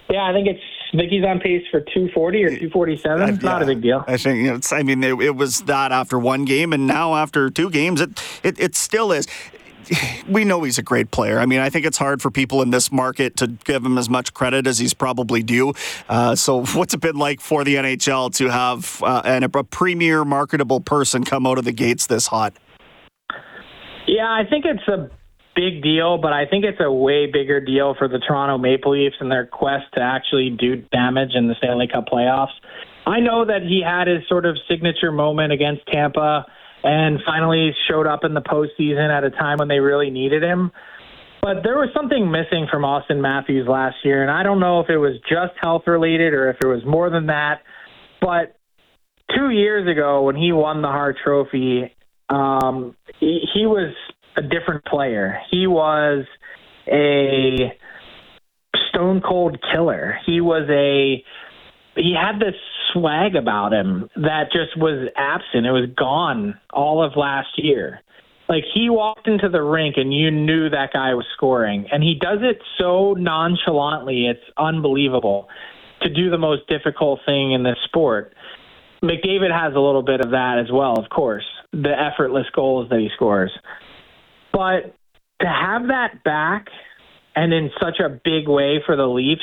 Yeah, 0.09 0.25
I 0.25 0.33
think 0.33 0.47
it's 0.47 0.63
I 0.95 0.97
think 0.97 1.11
he's 1.11 1.25
on 1.25 1.41
pace 1.41 1.65
for 1.73 1.81
240 1.81 2.45
or 2.45 2.49
247. 2.51 3.29
It's 3.29 3.43
yeah, 3.43 3.51
not 3.51 3.63
a 3.63 3.67
big 3.67 3.83
deal. 3.83 4.05
I 4.07 4.17
think 4.17 4.47
it's. 4.47 4.73
I 4.73 4.85
mean, 4.85 5.03
it, 5.03 5.21
it, 5.21 5.35
was 5.35 5.63
that 5.63 5.91
after 5.91 6.21
one 6.21 6.45
game, 6.45 6.73
and 6.73 6.87
now 6.87 7.17
after 7.17 7.51
two 7.51 7.69
games, 7.69 8.01
it 8.01 8.23
it, 8.45 8.61
it 8.61 8.77
still 8.77 9.11
is. 9.11 9.27
We 10.29 10.45
know 10.45 10.63
he's 10.63 10.79
a 10.79 10.83
great 10.83 11.11
player. 11.11 11.39
I 11.39 11.45
mean, 11.45 11.59
I 11.59 11.69
think 11.69 11.85
it's 11.85 11.99
hard 11.99 12.23
for 12.23 12.31
people 12.31 12.63
in 12.63 12.71
this 12.71 12.91
market 12.91 13.37
to 13.39 13.49
give 13.49 13.85
him 13.85 13.99
as 13.99 14.09
much 14.09 14.33
credit 14.33 14.67
as 14.67 14.79
he's 14.79 14.95
probably 14.95 15.43
due. 15.43 15.75
Uh, 16.09 16.35
so, 16.35 16.65
what's 16.75 16.95
it 16.95 17.01
been 17.01 17.17
like 17.17 17.41
for 17.41 17.65
the 17.65 17.75
NHL 17.75 18.33
to 18.37 18.49
have 18.49 19.03
uh, 19.03 19.21
an, 19.25 19.43
a 19.43 19.49
premier, 19.49 20.25
marketable 20.25 20.81
person 20.81 21.25
come 21.25 21.47
out 21.47 21.59
of 21.59 21.65
the 21.65 21.73
gates 21.73 22.07
this 22.07 22.29
hot? 22.29 22.55
Yeah, 24.07 24.31
I 24.31 24.45
think 24.49 24.65
it's 24.65 24.87
a 24.89 25.11
big 25.55 25.83
deal, 25.83 26.19
but 26.19 26.33
I 26.33 26.47
think 26.47 26.65
it's 26.65 26.81
a 26.81 26.91
way 26.91 27.27
bigger 27.31 27.61
deal 27.61 27.95
for 27.97 28.09
the 28.09 28.19
Toronto 28.19 28.59
Maple 28.59 28.93
Leafs 28.93 29.17
and 29.21 29.31
their 29.31 29.47
quest 29.47 29.85
to 29.95 30.01
actually 30.01 30.51
do 30.51 30.77
damage 30.77 31.31
in 31.35 31.49
the 31.49 31.55
Stanley 31.59 31.89
Cup 31.93 32.07
playoffs. 32.07 32.55
I 33.07 33.21
know 33.21 33.45
that 33.45 33.63
he 33.63 33.83
had 33.85 34.09
his 34.09 34.27
sort 34.29 34.47
of 34.47 34.57
signature 34.69 35.13
moment 35.13 35.53
against 35.53 35.83
Tampa 35.93 36.47
and 36.83 37.21
finally 37.25 37.75
showed 37.89 38.07
up 38.07 38.25
in 38.25 38.35
the 38.35 38.41
postseason 38.41 39.11
at 39.11 39.25
a 39.25 39.31
time 39.31 39.59
when 39.59 39.69
they 39.69 39.79
really 39.81 40.11
needed 40.11 40.43
him. 40.43 40.71
But 41.43 41.63
there 41.63 41.77
was 41.77 41.91
something 41.95 42.31
missing 42.31 42.67
from 42.71 42.83
Auston 42.83 43.21
Matthews 43.21 43.69
last 43.69 43.97
year, 44.03 44.23
and 44.23 44.31
I 44.31 44.43
don't 44.43 44.61
know 44.61 44.81
if 44.81 44.89
it 44.89 44.97
was 44.97 45.15
just 45.29 45.53
health 45.61 45.83
related 45.87 46.33
or 46.33 46.49
if 46.51 46.57
it 46.63 46.67
was 46.67 46.83
more 46.87 47.11
than 47.11 47.27
that. 47.27 47.61
But 48.21 48.57
two 49.35 49.51
years 49.51 49.87
ago, 49.87 50.23
when 50.23 50.37
he 50.37 50.53
won 50.53 50.81
the 50.81 50.89
Hart 50.89 51.17
Trophy, 51.23 51.95
um, 52.31 52.97
he, 53.21 53.41
he 53.53 53.67
was 53.67 53.95
a 54.37 54.43
different 54.43 54.85
player. 54.85 55.39
He 55.51 55.67
was 55.67 56.25
a 56.87 57.77
stone 58.89 59.21
cold 59.21 59.59
killer. 59.73 60.19
He 60.27 60.41
was 60.41 60.69
a 60.71 61.25
he 61.97 62.15
had 62.21 62.41
this 62.41 62.57
swag 62.93 63.37
about 63.37 63.73
him 63.73 64.11
that 64.17 64.51
just 64.53 64.77
was 64.77 65.09
absent. 65.17 65.67
It 65.67 65.71
was 65.71 65.89
gone 65.97 66.59
all 66.73 67.05
of 67.05 67.13
last 67.17 67.51
year. 67.57 68.01
Like 68.49 68.65
he 68.75 68.91
walked 68.91 69.27
into 69.27 69.49
the 69.49 69.63
rink 69.63 69.95
and 69.97 70.13
you 70.13 70.31
knew 70.31 70.69
that 70.71 70.93
guy 70.93 71.15
was 71.15 71.25
scoring. 71.37 71.87
And 71.91 72.03
he 72.03 72.19
does 72.21 72.41
it 72.43 72.59
so 72.79 73.15
nonchalantly, 73.15 74.27
it's 74.27 74.45
unbelievable 74.59 75.49
to 76.03 76.11
do 76.11 76.31
the 76.31 76.39
most 76.39 76.67
difficult 76.69 77.21
thing 77.25 77.53
in 77.53 77.63
this 77.63 77.79
sport. 77.85 78.35
McDavid 79.03 79.53
has 79.53 79.75
a 79.75 79.81
little 79.81 80.03
bit 80.03 80.21
of 80.21 80.31
that 80.31 80.59
as 80.59 80.71
well, 80.73 80.99
of 80.99 81.09
course, 81.11 81.45
the 81.73 81.93
effortless 81.93 82.47
goals 82.55 82.89
that 82.91 82.99
he 82.99 83.09
scores. 83.15 83.51
But 84.55 84.95
to 85.41 85.49
have 85.49 85.89
that 85.89 86.23
back 86.23 86.69
and 87.35 87.53
in 87.53 87.71
such 87.83 87.99
a 87.99 88.09
big 88.09 88.49
way 88.49 88.81
for 88.87 88.95
the 88.95 89.07
Leafs, 89.07 89.43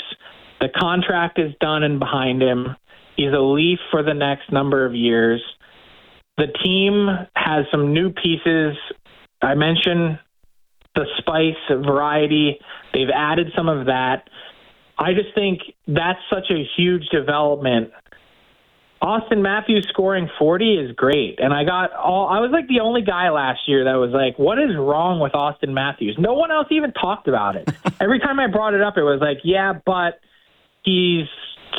the 0.61 0.69
contract 0.69 1.37
is 1.37 1.51
done 1.59 1.83
and 1.83 1.99
behind 1.99 2.41
him. 2.41 2.77
He's 3.17 3.33
a 3.33 3.41
Leaf 3.41 3.79
for 3.91 4.03
the 4.03 4.13
next 4.13 4.51
number 4.53 4.85
of 4.85 4.95
years. 4.95 5.41
The 6.37 6.47
team 6.63 7.07
has 7.35 7.65
some 7.71 7.93
new 7.93 8.11
pieces. 8.11 8.77
I 9.41 9.53
mentioned 9.55 10.17
the 10.95 11.05
spice 11.17 11.55
variety. 11.69 12.57
They've 12.93 13.09
added 13.13 13.47
some 13.55 13.67
of 13.67 13.87
that. 13.87 14.29
I 14.97 15.13
just 15.13 15.35
think 15.35 15.59
that's 15.87 16.19
such 16.29 16.49
a 16.51 16.63
huge 16.77 17.07
development. 17.09 17.91
Auston 19.01 19.41
Matthews 19.41 19.87
scoring 19.89 20.29
40 20.37 20.75
is 20.75 20.95
great. 20.95 21.39
And 21.39 21.53
I 21.53 21.63
got 21.63 21.91
all, 21.93 22.27
I 22.29 22.39
was 22.39 22.51
like 22.51 22.67
the 22.67 22.81
only 22.81 23.01
guy 23.01 23.29
last 23.31 23.61
year 23.67 23.85
that 23.85 23.95
was 23.95 24.11
like, 24.11 24.37
what 24.37 24.59
is 24.59 24.75
wrong 24.77 25.19
with 25.19 25.31
Auston 25.31 25.73
Matthews? 25.73 26.17
No 26.19 26.33
one 26.33 26.51
else 26.51 26.67
even 26.69 26.91
talked 26.93 27.27
about 27.27 27.55
it. 27.55 27.67
Every 27.99 28.19
time 28.19 28.39
I 28.39 28.47
brought 28.47 28.75
it 28.75 28.81
up, 28.81 28.97
it 28.97 29.03
was 29.03 29.19
like, 29.19 29.39
yeah, 29.43 29.73
but 29.73 30.19
he's 30.83 31.25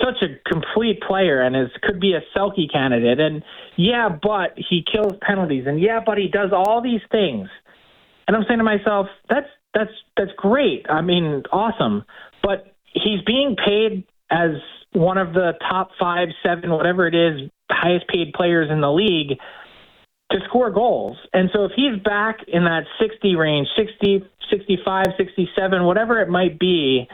such 0.02 0.21
a 0.23 0.50
complete 0.50 1.00
player 1.00 1.41
and 1.41 1.55
is 1.55 1.71
could 1.83 2.00
be 2.00 2.14
a 2.14 2.23
Selke 2.37 2.71
candidate. 2.73 3.21
And 3.21 3.45
yeah, 3.76 4.09
but 4.09 4.55
he 4.57 4.85
kills 4.91 5.12
penalties. 5.23 5.64
And 5.69 5.81
yeah, 5.81 6.00
but 6.05 6.19
he 6.19 6.26
does 6.26 6.50
all 6.52 6.83
these 6.83 7.02
things. 7.12 7.49
And 8.26 8.37
I'm 8.37 8.45
saying 8.49 8.59
to 8.59 8.64
myself, 8.64 9.07
that's 9.29 9.49
that's 9.75 9.93
that's 10.17 10.33
great. 10.37 10.87
I 10.91 11.02
mean, 11.02 11.45
awesome. 11.52 12.05
But 12.43 12.75
he's 12.93 13.21
being 13.25 13.55
paid 13.57 14.05
as 14.33 14.51
one 14.93 15.19
of 15.19 15.35
the 15.35 15.53
top 15.71 15.91
five, 16.01 16.29
seven, 16.43 16.71
whatever 16.71 17.07
it 17.07 17.15
is, 17.15 17.51
highest 17.71 18.09
paid 18.09 18.33
players 18.33 18.71
in 18.71 18.81
the 18.81 18.91
league 18.91 19.39
to 20.31 20.39
score 20.49 20.71
goals. 20.71 21.17
And 21.33 21.51
so 21.53 21.65
if 21.65 21.73
he's 21.77 22.03
back 22.03 22.39
in 22.49 22.65
that 22.65 22.85
60 23.01 23.37
range, 23.37 23.69
60, 23.77 24.27
65, 24.51 25.07
67, 25.17 25.85
whatever 25.85 26.21
it 26.21 26.29
might 26.29 26.59
be, 26.59 27.07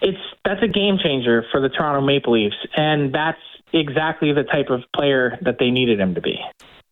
it's 0.00 0.18
that's 0.44 0.62
a 0.62 0.68
game 0.68 0.98
changer 1.02 1.44
for 1.50 1.60
the 1.60 1.68
Toronto 1.68 2.00
Maple 2.00 2.32
Leafs, 2.34 2.56
and 2.76 3.12
that's 3.12 3.40
exactly 3.72 4.32
the 4.32 4.44
type 4.44 4.70
of 4.70 4.80
player 4.94 5.36
that 5.42 5.56
they 5.58 5.70
needed 5.70 5.98
him 5.98 6.14
to 6.14 6.20
be. 6.20 6.38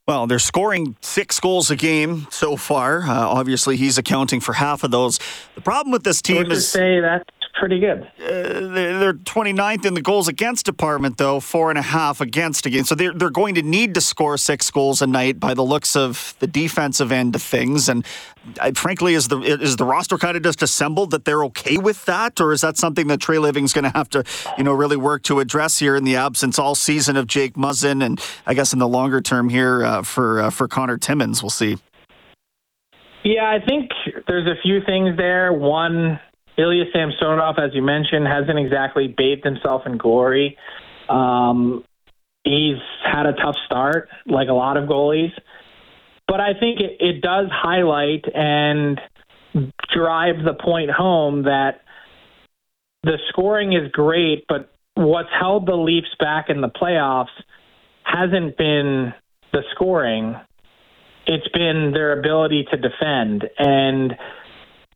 Well, 0.09 0.29
they're 0.29 0.39
scoring 0.39 0.97
six 1.01 1.41
goals 1.41 1.71
a 1.71 1.77
game 1.77 2.29
so 2.31 2.57
far. 2.57 3.03
Uh, 3.03 3.27
obviously, 3.27 3.77
he's 3.77 3.99
accounting 3.99 4.41
for 4.41 4.53
half 4.53 4.85
of 4.85 4.93
those. 4.93 5.19
The 5.57 5.61
problem 5.61 5.91
with 5.91 6.05
this 6.05 6.23
team 6.23 6.45
Sources 6.45 6.59
is 6.59 6.69
say 6.69 7.01
that's 7.01 7.29
pretty 7.59 7.81
good. 7.81 8.03
Uh, 8.21 8.69
they're 8.99 9.15
29th 9.15 9.85
in 9.85 9.95
the 9.95 10.03
goals 10.03 10.29
against 10.29 10.67
department, 10.67 11.17
though, 11.17 11.41
four 11.41 11.71
and 11.71 11.79
a 11.79 11.83
half 11.83 12.21
against 12.21 12.67
again. 12.67 12.85
So 12.85 12.95
they're, 12.95 13.13
they're 13.13 13.31
going 13.31 13.55
to 13.57 13.63
need 13.63 13.95
to 13.95 14.01
score 14.01 14.37
six 14.37 14.71
goals 14.71 15.03
a 15.03 15.07
night 15.07 15.41
by 15.41 15.55
the 15.55 15.63
looks 15.63 15.97
of 15.97 16.35
the 16.39 16.47
defensive 16.47 17.11
end 17.11 17.35
of 17.35 17.43
things. 17.43 17.89
And 17.89 18.05
uh, 18.61 18.73
frankly, 18.75 19.15
is 19.15 19.29
the 19.29 19.41
is 19.41 19.77
the 19.77 19.85
roster 19.85 20.19
kind 20.19 20.37
of 20.37 20.43
just 20.43 20.63
assembled 20.63 21.11
that 21.11 21.25
they're 21.25 21.45
okay 21.45 21.79
with 21.79 22.05
that, 22.05 22.41
or 22.41 22.53
is 22.53 22.61
that 22.61 22.77
something 22.77 23.09
that 23.09 23.19
Treliving's 23.19 23.73
going 23.73 23.85
to 23.85 23.91
have 23.91 24.09
to, 24.11 24.25
you 24.57 24.65
know, 24.65 24.73
really 24.73 24.97
work 24.97 25.23
to 25.25 25.41
address 25.41 25.79
here 25.79 25.97
in 25.97 26.05
the 26.05 26.17
absence 26.17 26.59
all 26.59 26.75
season 26.75 27.17
of 27.17 27.27
Jake 27.27 27.55
Muzzin, 27.55 28.05
and 28.05 28.21
I 28.47 28.55
guess 28.55 28.73
in 28.73 28.79
the 28.79 28.89
longer 28.89 29.21
term 29.21 29.49
here 29.49 29.85
uh, 29.85 30.03
for 30.03 30.43
uh, 30.43 30.51
for 30.51 30.69
Connor 30.69 30.99
Timmins, 30.99 31.43
we'll 31.43 31.51
see. 31.51 31.79
Yeah, 33.25 33.43
I 33.43 33.59
think 33.67 33.91
there's 34.29 34.47
a 34.47 34.55
few 34.63 34.81
things 34.87 35.17
there. 35.17 35.53
One, 35.53 36.21
Ilya 36.59 36.85
Samsonov, 36.93 37.59
as 37.59 37.75
you 37.75 37.83
mentioned, 37.83 38.27
hasn't 38.27 38.59
exactly 38.59 39.09
bathed 39.09 39.45
himself 39.45 39.83
in 39.87 39.99
glory. 39.99 40.57
Um, 41.09 41.85
he's 42.45 42.79
had 43.05 43.27
a 43.27 43.33
tough 43.33 43.57
start, 43.67 44.09
like 44.27 44.49
a 44.49 44.55
lot 44.55 44.77
of 44.77 44.89
goalies. 44.89 45.33
But 46.27 46.41
I 46.41 46.59
think 46.59 46.81
it, 46.81 46.97
it 47.01 47.21
does 47.21 47.47
highlight 47.53 48.25
and 48.35 49.01
drive 49.95 50.37
the 50.45 50.55
point 50.55 50.91
home 50.91 51.45
that 51.45 51.83
the 53.03 53.19
scoring 53.29 53.73
is 53.73 53.91
great, 53.93 54.45
but 54.49 54.73
what's 54.95 55.29
held 55.39 55.67
the 55.67 55.77
Leafs 55.77 56.15
back 56.19 56.47
in 56.49 56.61
the 56.61 56.69
playoffs 56.69 57.27
hasn't 58.03 58.57
been 58.57 59.13
the 59.53 59.63
scoring. 59.75 60.35
It's 61.27 61.49
been 61.49 61.93
their 61.93 62.19
ability 62.19 62.67
to 62.71 62.77
defend. 62.77 63.45
And 63.59 64.17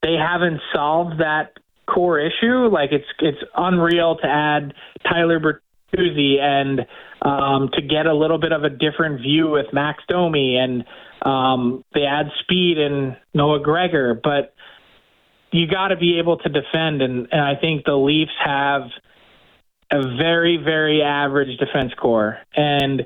they 0.02 0.14
haven't 0.14 0.60
solved 0.74 1.20
that 1.20 1.58
core 1.86 2.18
issue. 2.18 2.68
Like 2.68 2.92
it's 2.92 3.06
it's 3.20 3.42
unreal 3.56 4.16
to 4.16 4.26
add 4.26 4.74
Tyler 5.04 5.40
Bertuzzi 5.40 6.38
and 6.40 6.80
um, 7.22 7.70
to 7.74 7.82
get 7.82 8.06
a 8.06 8.14
little 8.14 8.38
bit 8.38 8.52
of 8.52 8.64
a 8.64 8.70
different 8.70 9.20
view 9.20 9.50
with 9.50 9.66
Max 9.72 10.02
Domi, 10.08 10.56
and 10.56 10.84
um, 11.22 11.84
they 11.92 12.04
add 12.04 12.26
speed 12.40 12.78
and 12.78 13.16
Noah 13.34 13.60
Gregor, 13.60 14.18
but 14.22 14.54
you 15.52 15.66
got 15.66 15.88
to 15.88 15.96
be 15.96 16.18
able 16.18 16.38
to 16.38 16.48
defend, 16.48 17.02
and, 17.02 17.26
and 17.32 17.40
I 17.40 17.56
think 17.60 17.84
the 17.84 17.96
Leafs 17.96 18.30
have 18.42 18.82
a 19.92 20.16
very 20.16 20.56
very 20.56 21.02
average 21.02 21.58
defense 21.58 21.92
core, 22.00 22.38
and 22.56 23.02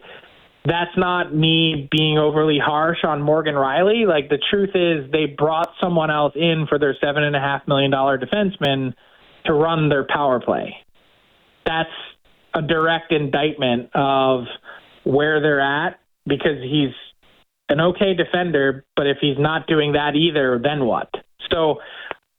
that's 0.65 0.97
not 0.97 1.35
me 1.35 1.89
being 1.91 2.19
overly 2.19 2.59
harsh 2.59 3.05
on 3.05 3.21
Morgan 3.21 3.55
Rielly. 3.55 4.07
Like 4.07 4.31
the 4.31 4.39
truth 4.51 4.71
is, 4.75 5.11
they 5.13 5.27
brought 5.27 5.69
someone 5.81 6.11
else 6.11 6.33
in 6.35 6.67
for 6.69 6.79
their 6.79 6.97
seven 7.03 7.23
and 7.23 7.37
a 7.37 7.41
half 7.41 7.69
million 7.69 7.91
dollar 7.91 8.19
defenseman 8.19 8.95
to 9.45 9.53
run 9.53 9.91
their 9.91 10.07
power 10.09 10.41
play. 10.41 10.75
That's 11.67 11.91
a 12.55 12.63
direct 12.63 13.13
indictment 13.13 13.91
of 13.95 14.45
where 15.05 15.41
they're 15.41 15.61
at 15.61 16.01
because 16.27 16.63
he's 16.63 16.95
an 17.69 17.81
okay 17.81 18.15
defender, 18.15 18.85
but 18.97 19.07
if 19.07 19.19
he's 19.21 19.39
not 19.39 19.67
doing 19.67 19.93
that 19.93 20.15
either, 20.15 20.61
then 20.63 20.87
what? 20.87 21.11
So 21.51 21.77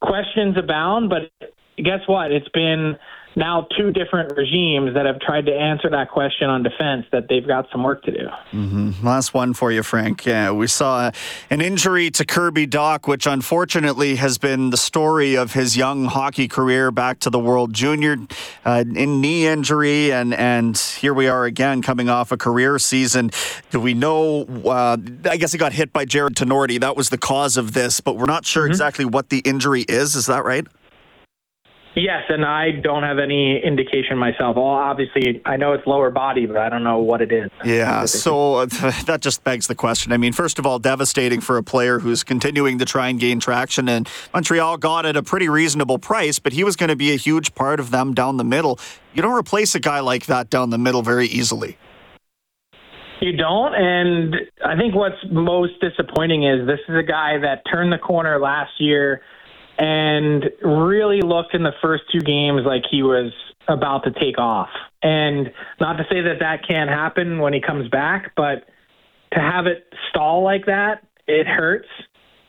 questions 0.00 0.56
abound, 0.58 1.10
but 1.10 1.30
guess 1.76 2.00
what? 2.06 2.32
It's 2.32 2.48
been 2.48 2.96
now 3.36 3.68
two 3.76 3.92
different 3.92 4.34
regimes 4.34 4.94
that 4.94 5.04
have 5.04 5.20
tried 5.20 5.44
to 5.44 5.52
answer 5.52 5.90
that 5.90 6.10
question 6.10 6.48
on 6.48 6.62
defense 6.62 7.04
that 7.12 7.28
they've 7.28 7.46
got 7.46 7.68
some 7.70 7.84
work 7.84 8.02
to 8.04 8.10
do. 8.10 8.26
Mm-hmm. 8.52 9.06
Last 9.06 9.34
one 9.34 9.52
for 9.52 9.70
you, 9.70 9.82
Frank. 9.82 10.24
Yeah, 10.24 10.52
we 10.52 10.66
saw 10.66 11.10
an 11.50 11.60
injury 11.60 12.10
to 12.12 12.24
Kirby 12.24 12.66
Dach, 12.66 13.06
which 13.06 13.26
unfortunately 13.26 14.16
has 14.16 14.38
been 14.38 14.70
the 14.70 14.78
story 14.78 15.36
of 15.36 15.52
his 15.52 15.76
young 15.76 16.06
hockey 16.06 16.48
career 16.48 16.90
back 16.90 17.20
to 17.20 17.30
the 17.30 17.38
World 17.38 17.74
Junior 17.74 18.16
uh, 18.64 18.84
in 18.86 19.20
knee 19.20 19.46
injury, 19.46 20.12
and 20.12 20.32
and 20.32 20.78
here 20.78 21.12
we 21.12 21.28
are 21.28 21.44
again 21.44 21.82
coming 21.82 22.08
off 22.08 22.32
a 22.32 22.38
career 22.38 22.78
season. 22.78 23.30
Do 23.70 23.80
we 23.80 23.92
know? 23.92 24.46
Uh, 24.64 24.96
I 25.28 25.36
guess 25.36 25.52
he 25.52 25.58
got 25.58 25.74
hit 25.74 25.92
by 25.92 26.06
Jarred 26.06 26.36
Tinordi. 26.36 26.80
That 26.80 26.96
was 26.96 27.10
the 27.10 27.18
cause 27.18 27.58
of 27.58 27.74
this, 27.74 28.00
but 28.00 28.16
we're 28.16 28.24
not 28.24 28.46
sure 28.46 28.64
mm-hmm. 28.64 28.70
exactly 28.70 29.04
what 29.04 29.28
the 29.28 29.40
injury 29.40 29.82
is. 29.82 30.16
Is 30.16 30.24
that 30.26 30.44
right? 30.44 30.66
Yes, 31.98 32.24
and 32.28 32.44
I 32.44 32.72
don't 32.72 33.04
have 33.04 33.18
any 33.18 33.58
indication 33.58 34.18
myself. 34.18 34.56
Well, 34.56 34.66
obviously, 34.66 35.40
I 35.46 35.56
know 35.56 35.72
it's 35.72 35.86
lower 35.86 36.10
body, 36.10 36.44
but 36.44 36.58
I 36.58 36.68
don't 36.68 36.84
know 36.84 36.98
what 36.98 37.22
it 37.22 37.32
is. 37.32 37.50
Yeah, 37.64 38.04
so 38.04 38.66
that 39.06 39.20
just 39.22 39.42
begs 39.44 39.66
the 39.66 39.74
question. 39.74 40.12
I 40.12 40.18
mean, 40.18 40.34
first 40.34 40.58
of 40.58 40.66
all, 40.66 40.78
devastating 40.78 41.40
for 41.40 41.56
a 41.56 41.62
player 41.62 41.98
who's 41.98 42.22
continuing 42.22 42.78
to 42.80 42.84
try 42.84 43.08
and 43.08 43.18
gain 43.18 43.40
traction, 43.40 43.88
and 43.88 44.06
Montreal 44.34 44.76
got 44.76 45.06
at 45.06 45.16
a 45.16 45.22
pretty 45.22 45.48
reasonable 45.48 45.98
price, 45.98 46.38
but 46.38 46.52
he 46.52 46.64
was 46.64 46.76
going 46.76 46.90
to 46.90 46.96
be 46.96 47.14
a 47.14 47.16
huge 47.16 47.54
part 47.54 47.80
of 47.80 47.90
them 47.90 48.12
down 48.12 48.36
the 48.36 48.44
middle. 48.44 48.78
You 49.14 49.22
don't 49.22 49.36
replace 49.36 49.74
a 49.74 49.80
guy 49.80 50.00
like 50.00 50.26
that 50.26 50.50
down 50.50 50.68
the 50.68 50.78
middle 50.78 51.00
very 51.00 51.28
easily. 51.28 51.78
You 53.22 53.34
don't, 53.34 53.74
and 53.74 54.36
I 54.62 54.76
think 54.76 54.94
what's 54.94 55.16
most 55.30 55.80
disappointing 55.80 56.44
is 56.44 56.66
this 56.66 56.80
is 56.90 56.94
a 56.94 57.02
guy 57.02 57.38
that 57.38 57.62
turned 57.72 57.90
the 57.90 57.98
corner 57.98 58.38
last 58.38 58.72
year– 58.78 59.22
and 59.78 60.44
really 60.62 61.20
looked 61.22 61.54
in 61.54 61.62
the 61.62 61.74
first 61.82 62.04
two 62.12 62.20
games 62.20 62.62
like 62.64 62.82
he 62.90 63.02
was 63.02 63.32
about 63.68 64.04
to 64.04 64.10
take 64.12 64.38
off. 64.38 64.68
And 65.02 65.50
not 65.80 65.94
to 65.94 66.04
say 66.04 66.22
that 66.22 66.38
that 66.40 66.66
can't 66.66 66.90
happen 66.90 67.38
when 67.38 67.52
he 67.52 67.60
comes 67.60 67.88
back, 67.88 68.32
but 68.36 68.66
to 69.32 69.40
have 69.40 69.66
it 69.66 69.92
stall 70.10 70.42
like 70.42 70.66
that, 70.66 71.06
it 71.26 71.46
hurts. 71.46 71.88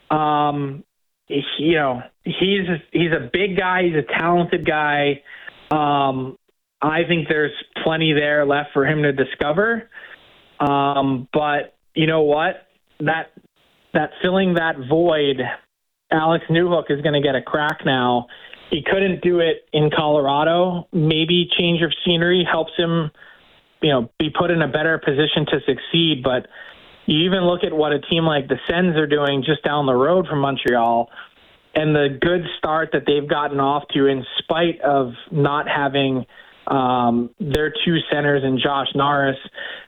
Um, 0.10 0.84
you 1.28 1.76
know, 1.76 2.02
he's 2.24 2.68
he's 2.92 3.12
a 3.12 3.30
big 3.32 3.58
guy. 3.58 3.84
He's 3.84 3.96
a 3.96 4.20
talented 4.20 4.66
guy. 4.66 5.22
Um, 5.72 6.38
I 6.82 7.04
think 7.08 7.28
there's 7.28 7.52
plenty 7.84 8.14
there 8.14 8.46
left 8.46 8.70
for 8.74 8.86
him 8.86 9.04
to 9.04 9.12
discover. 9.12 9.90
Um, 10.60 11.28
but 11.34 11.76
you 11.94 12.08
know 12.08 12.22
what? 12.22 12.68
That 13.00 13.32
that 13.94 14.12
filling 14.22 14.54
that 14.56 14.76
void 14.90 15.42
Alex 16.12 16.46
Newhook 16.50 16.90
is 16.90 17.02
going 17.02 17.14
to 17.14 17.22
get 17.22 17.36
a 17.36 17.42
crack 17.42 17.80
now. 17.86 18.28
He 18.70 18.84
couldn't 18.84 19.22
do 19.22 19.40
it 19.40 19.68
in 19.74 19.90
Colorado. 19.90 20.88
Maybe 20.92 21.50
change 21.58 21.82
of 21.82 21.92
scenery 22.06 22.46
helps 22.50 22.72
him, 22.78 23.12
you 23.82 23.92
know, 23.92 24.10
be 24.20 24.30
put 24.30 24.52
in 24.52 24.62
a 24.62 24.68
better 24.68 24.98
position 24.98 25.46
to 25.48 25.60
succeed. 25.66 26.24
But 26.24 26.48
You 27.08 27.26
even 27.26 27.46
look 27.46 27.64
at 27.64 27.74
what 27.74 27.94
a 27.94 28.00
team 28.00 28.26
like 28.26 28.50
the 28.50 28.60
Sens 28.70 28.98
are 28.98 29.08
doing 29.08 29.44
just 29.44 29.64
down 29.64 29.86
the 29.86 29.96
road 29.96 30.28
from 30.28 30.40
Montreal 30.40 31.10
and 31.74 31.96
the 31.96 32.18
good 32.20 32.42
start 32.58 32.90
that 32.92 33.04
they've 33.08 33.28
gotten 33.28 33.60
off 33.60 33.84
to 33.94 34.08
in 34.08 34.26
spite 34.40 34.82
of 34.82 35.14
not 35.32 35.68
having 35.70 36.26
um, 36.68 37.30
their 37.40 37.72
two 37.86 37.98
centers 38.12 38.44
and 38.44 38.60
Josh 38.62 38.88
Norris 38.94 39.38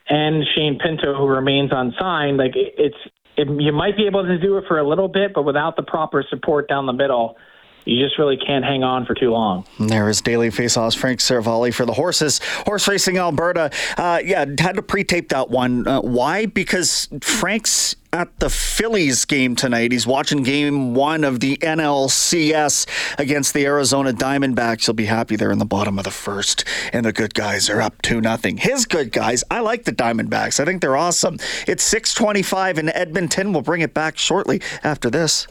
and 0.08 0.46
Shane 0.56 0.80
Pinto, 0.80 1.14
who 1.14 1.28
remains 1.28 1.72
unsigned. 1.74 2.38
Like 2.38 2.54
it's, 2.56 2.96
it, 3.40 3.62
you 3.62 3.72
might 3.72 3.96
be 3.96 4.06
able 4.06 4.24
to 4.24 4.38
do 4.38 4.58
it 4.58 4.66
for 4.68 4.80
a 4.80 4.88
little 4.88 5.08
bit, 5.08 5.34
but 5.34 5.44
without 5.44 5.78
the 5.78 5.84
proper 5.84 6.24
support 6.30 6.68
down 6.68 6.86
the 6.86 6.94
middle, 6.94 7.38
you 7.86 8.04
just 8.04 8.20
really 8.20 8.38
can't 8.38 8.66
hang 8.66 8.84
on 8.84 9.06
for 9.06 9.14
too 9.14 9.32
long. 9.32 9.66
There 9.80 10.10
is 10.10 10.22
Daily 10.22 10.50
Faceoffs 10.50 10.98
Frank 10.98 11.20
Seravalli 11.20 11.74
for 11.74 11.86
the 11.86 11.94
horses. 11.94 12.42
Horse 12.66 12.88
Racing 12.88 13.18
Alberta. 13.18 13.72
Uh, 13.98 14.20
yeah, 14.24 14.46
had 14.60 14.76
to 14.76 14.82
pre-tape 14.82 15.30
that 15.30 15.50
one. 15.50 15.88
Uh, 15.88 16.02
why? 16.02 16.46
Because 16.46 17.08
Frank's 17.22 17.96
at 18.12 18.40
the 18.40 18.50
Phillies 18.50 19.26
game 19.26 19.56
tonight. 19.56 19.92
He's 19.92 20.08
watching 20.08 20.44
game 20.44 20.94
one 20.94 21.24
of 21.24 21.40
the 21.40 21.58
NLCS 21.58 22.88
against 23.20 23.54
the 23.54 23.66
Arizona 23.66 24.14
Diamondbacks. 24.14 24.86
He'll 24.86 24.94
be 24.94 25.06
happy 25.06 25.36
they're 25.36 25.52
in 25.52 25.60
the 25.60 25.66
bottom 25.66 25.98
of 25.98 26.06
the 26.06 26.12
first, 26.12 26.66
and 26.92 27.06
the 27.06 27.14
good 27.14 27.34
guys 27.34 27.70
are 27.70 27.82
up 27.82 28.02
to 28.04 28.20
nothing. 28.22 28.58
His 28.58 28.86
good 28.86 29.12
guys, 29.12 29.44
I 29.52 29.60
like 29.60 29.84
the 29.84 29.92
Diamondbacks. 29.92 30.60
I 30.60 30.66
think 30.66 30.82
they're 30.82 30.98
awesome. 30.98 31.38
It's 31.68 31.84
625 31.84 32.80
in 32.80 32.90
Edmonton. 32.90 33.54
We'll 33.54 33.62
bring 33.62 33.82
it 33.82 33.94
back 33.94 34.18
shortly 34.18 34.62
after 34.84 35.10
this. 35.10 35.48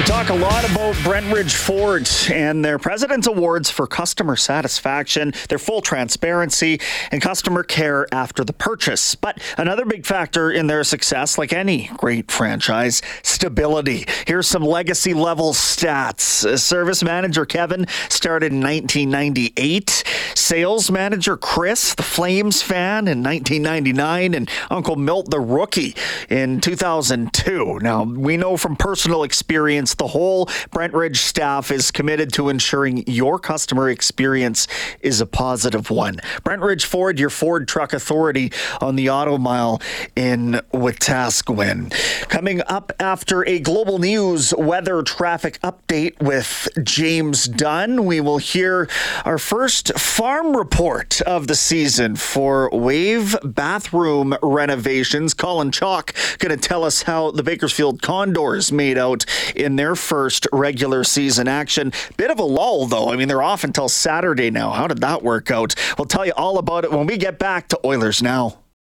We 0.00 0.06
talk 0.06 0.30
a 0.30 0.34
lot 0.34 0.64
about 0.64 0.94
Brentridge 1.04 1.54
Ford 1.54 2.08
and 2.32 2.64
their 2.64 2.78
President's 2.78 3.26
Awards 3.26 3.68
for 3.68 3.86
customer 3.86 4.34
satisfaction, 4.34 5.34
their 5.50 5.58
full 5.58 5.82
transparency, 5.82 6.80
and 7.12 7.20
customer 7.20 7.62
care 7.62 8.06
after 8.10 8.42
the 8.42 8.54
purchase. 8.54 9.14
But 9.14 9.42
another 9.58 9.84
big 9.84 10.06
factor 10.06 10.50
in 10.50 10.68
their 10.68 10.84
success, 10.84 11.36
like 11.36 11.52
any 11.52 11.90
great 11.98 12.30
franchise, 12.30 13.02
stability. 13.22 14.06
Here's 14.26 14.48
some 14.48 14.62
legacy 14.62 15.12
level 15.12 15.52
stats. 15.52 16.58
Service 16.58 17.02
manager 17.02 17.44
Kevin 17.44 17.86
started 18.08 18.52
in 18.52 18.62
1998. 18.62 20.02
Sales 20.34 20.90
manager 20.90 21.36
Chris, 21.36 21.94
the 21.94 22.02
Flames 22.02 22.62
fan, 22.62 23.06
in 23.06 23.22
1999, 23.22 24.32
and 24.32 24.50
Uncle 24.70 24.96
Milt, 24.96 25.30
the 25.30 25.40
rookie, 25.40 25.94
in 26.30 26.62
2002. 26.62 27.80
Now, 27.82 28.04
we 28.04 28.38
know 28.38 28.56
from 28.56 28.76
personal 28.76 29.24
experience 29.24 29.89
the 29.94 30.08
whole 30.08 30.46
Brentridge 30.70 31.16
staff 31.16 31.70
is 31.70 31.90
committed 31.90 32.32
to 32.34 32.48
ensuring 32.48 33.04
your 33.06 33.38
customer 33.38 33.88
experience 33.88 34.66
is 35.00 35.20
a 35.20 35.26
positive 35.26 35.90
one. 35.90 36.16
Brentridge 36.42 36.84
Ford, 36.84 37.18
your 37.18 37.30
Ford 37.30 37.68
truck 37.68 37.92
authority 37.92 38.52
on 38.80 38.96
the 38.96 39.10
Auto 39.10 39.38
Mile 39.38 39.80
in 40.16 40.60
Wetaskiwin. 40.72 41.92
Coming 42.28 42.62
up 42.66 42.92
after 43.00 43.46
a 43.48 43.58
global 43.58 43.98
news 43.98 44.54
weather 44.56 45.02
traffic 45.02 45.60
update 45.60 46.20
with 46.20 46.68
James 46.82 47.44
Dunn, 47.46 48.04
we 48.04 48.20
will 48.20 48.38
hear 48.38 48.88
our 49.24 49.38
first 49.38 49.98
farm 49.98 50.56
report 50.56 51.20
of 51.22 51.46
the 51.46 51.54
season 51.54 52.16
for 52.16 52.70
Wave 52.72 53.36
bathroom 53.42 54.36
renovations. 54.42 55.34
Colin 55.34 55.70
Chalk 55.70 56.14
going 56.38 56.56
to 56.56 56.68
tell 56.68 56.84
us 56.84 57.02
how 57.02 57.30
the 57.30 57.42
Bakersfield 57.42 58.02
Condors 58.02 58.72
made 58.72 58.98
out 58.98 59.24
in 59.54 59.76
their 59.80 59.96
first 59.96 60.46
regular 60.52 61.02
season 61.04 61.48
action. 61.48 61.90
Bit 62.18 62.30
of 62.30 62.38
a 62.38 62.44
lull, 62.44 62.84
though. 62.84 63.10
I 63.10 63.16
mean, 63.16 63.28
they're 63.28 63.42
off 63.42 63.64
until 63.64 63.88
Saturday 63.88 64.50
now. 64.50 64.72
How 64.72 64.86
did 64.86 65.00
that 65.00 65.22
work 65.22 65.50
out? 65.50 65.74
We'll 65.96 66.04
tell 66.04 66.26
you 66.26 66.34
all 66.36 66.58
about 66.58 66.84
it 66.84 66.92
when 66.92 67.06
we 67.06 67.16
get 67.16 67.38
back 67.38 67.68
to 67.68 67.80
Oilers 67.82 68.22
Now. 68.22 68.60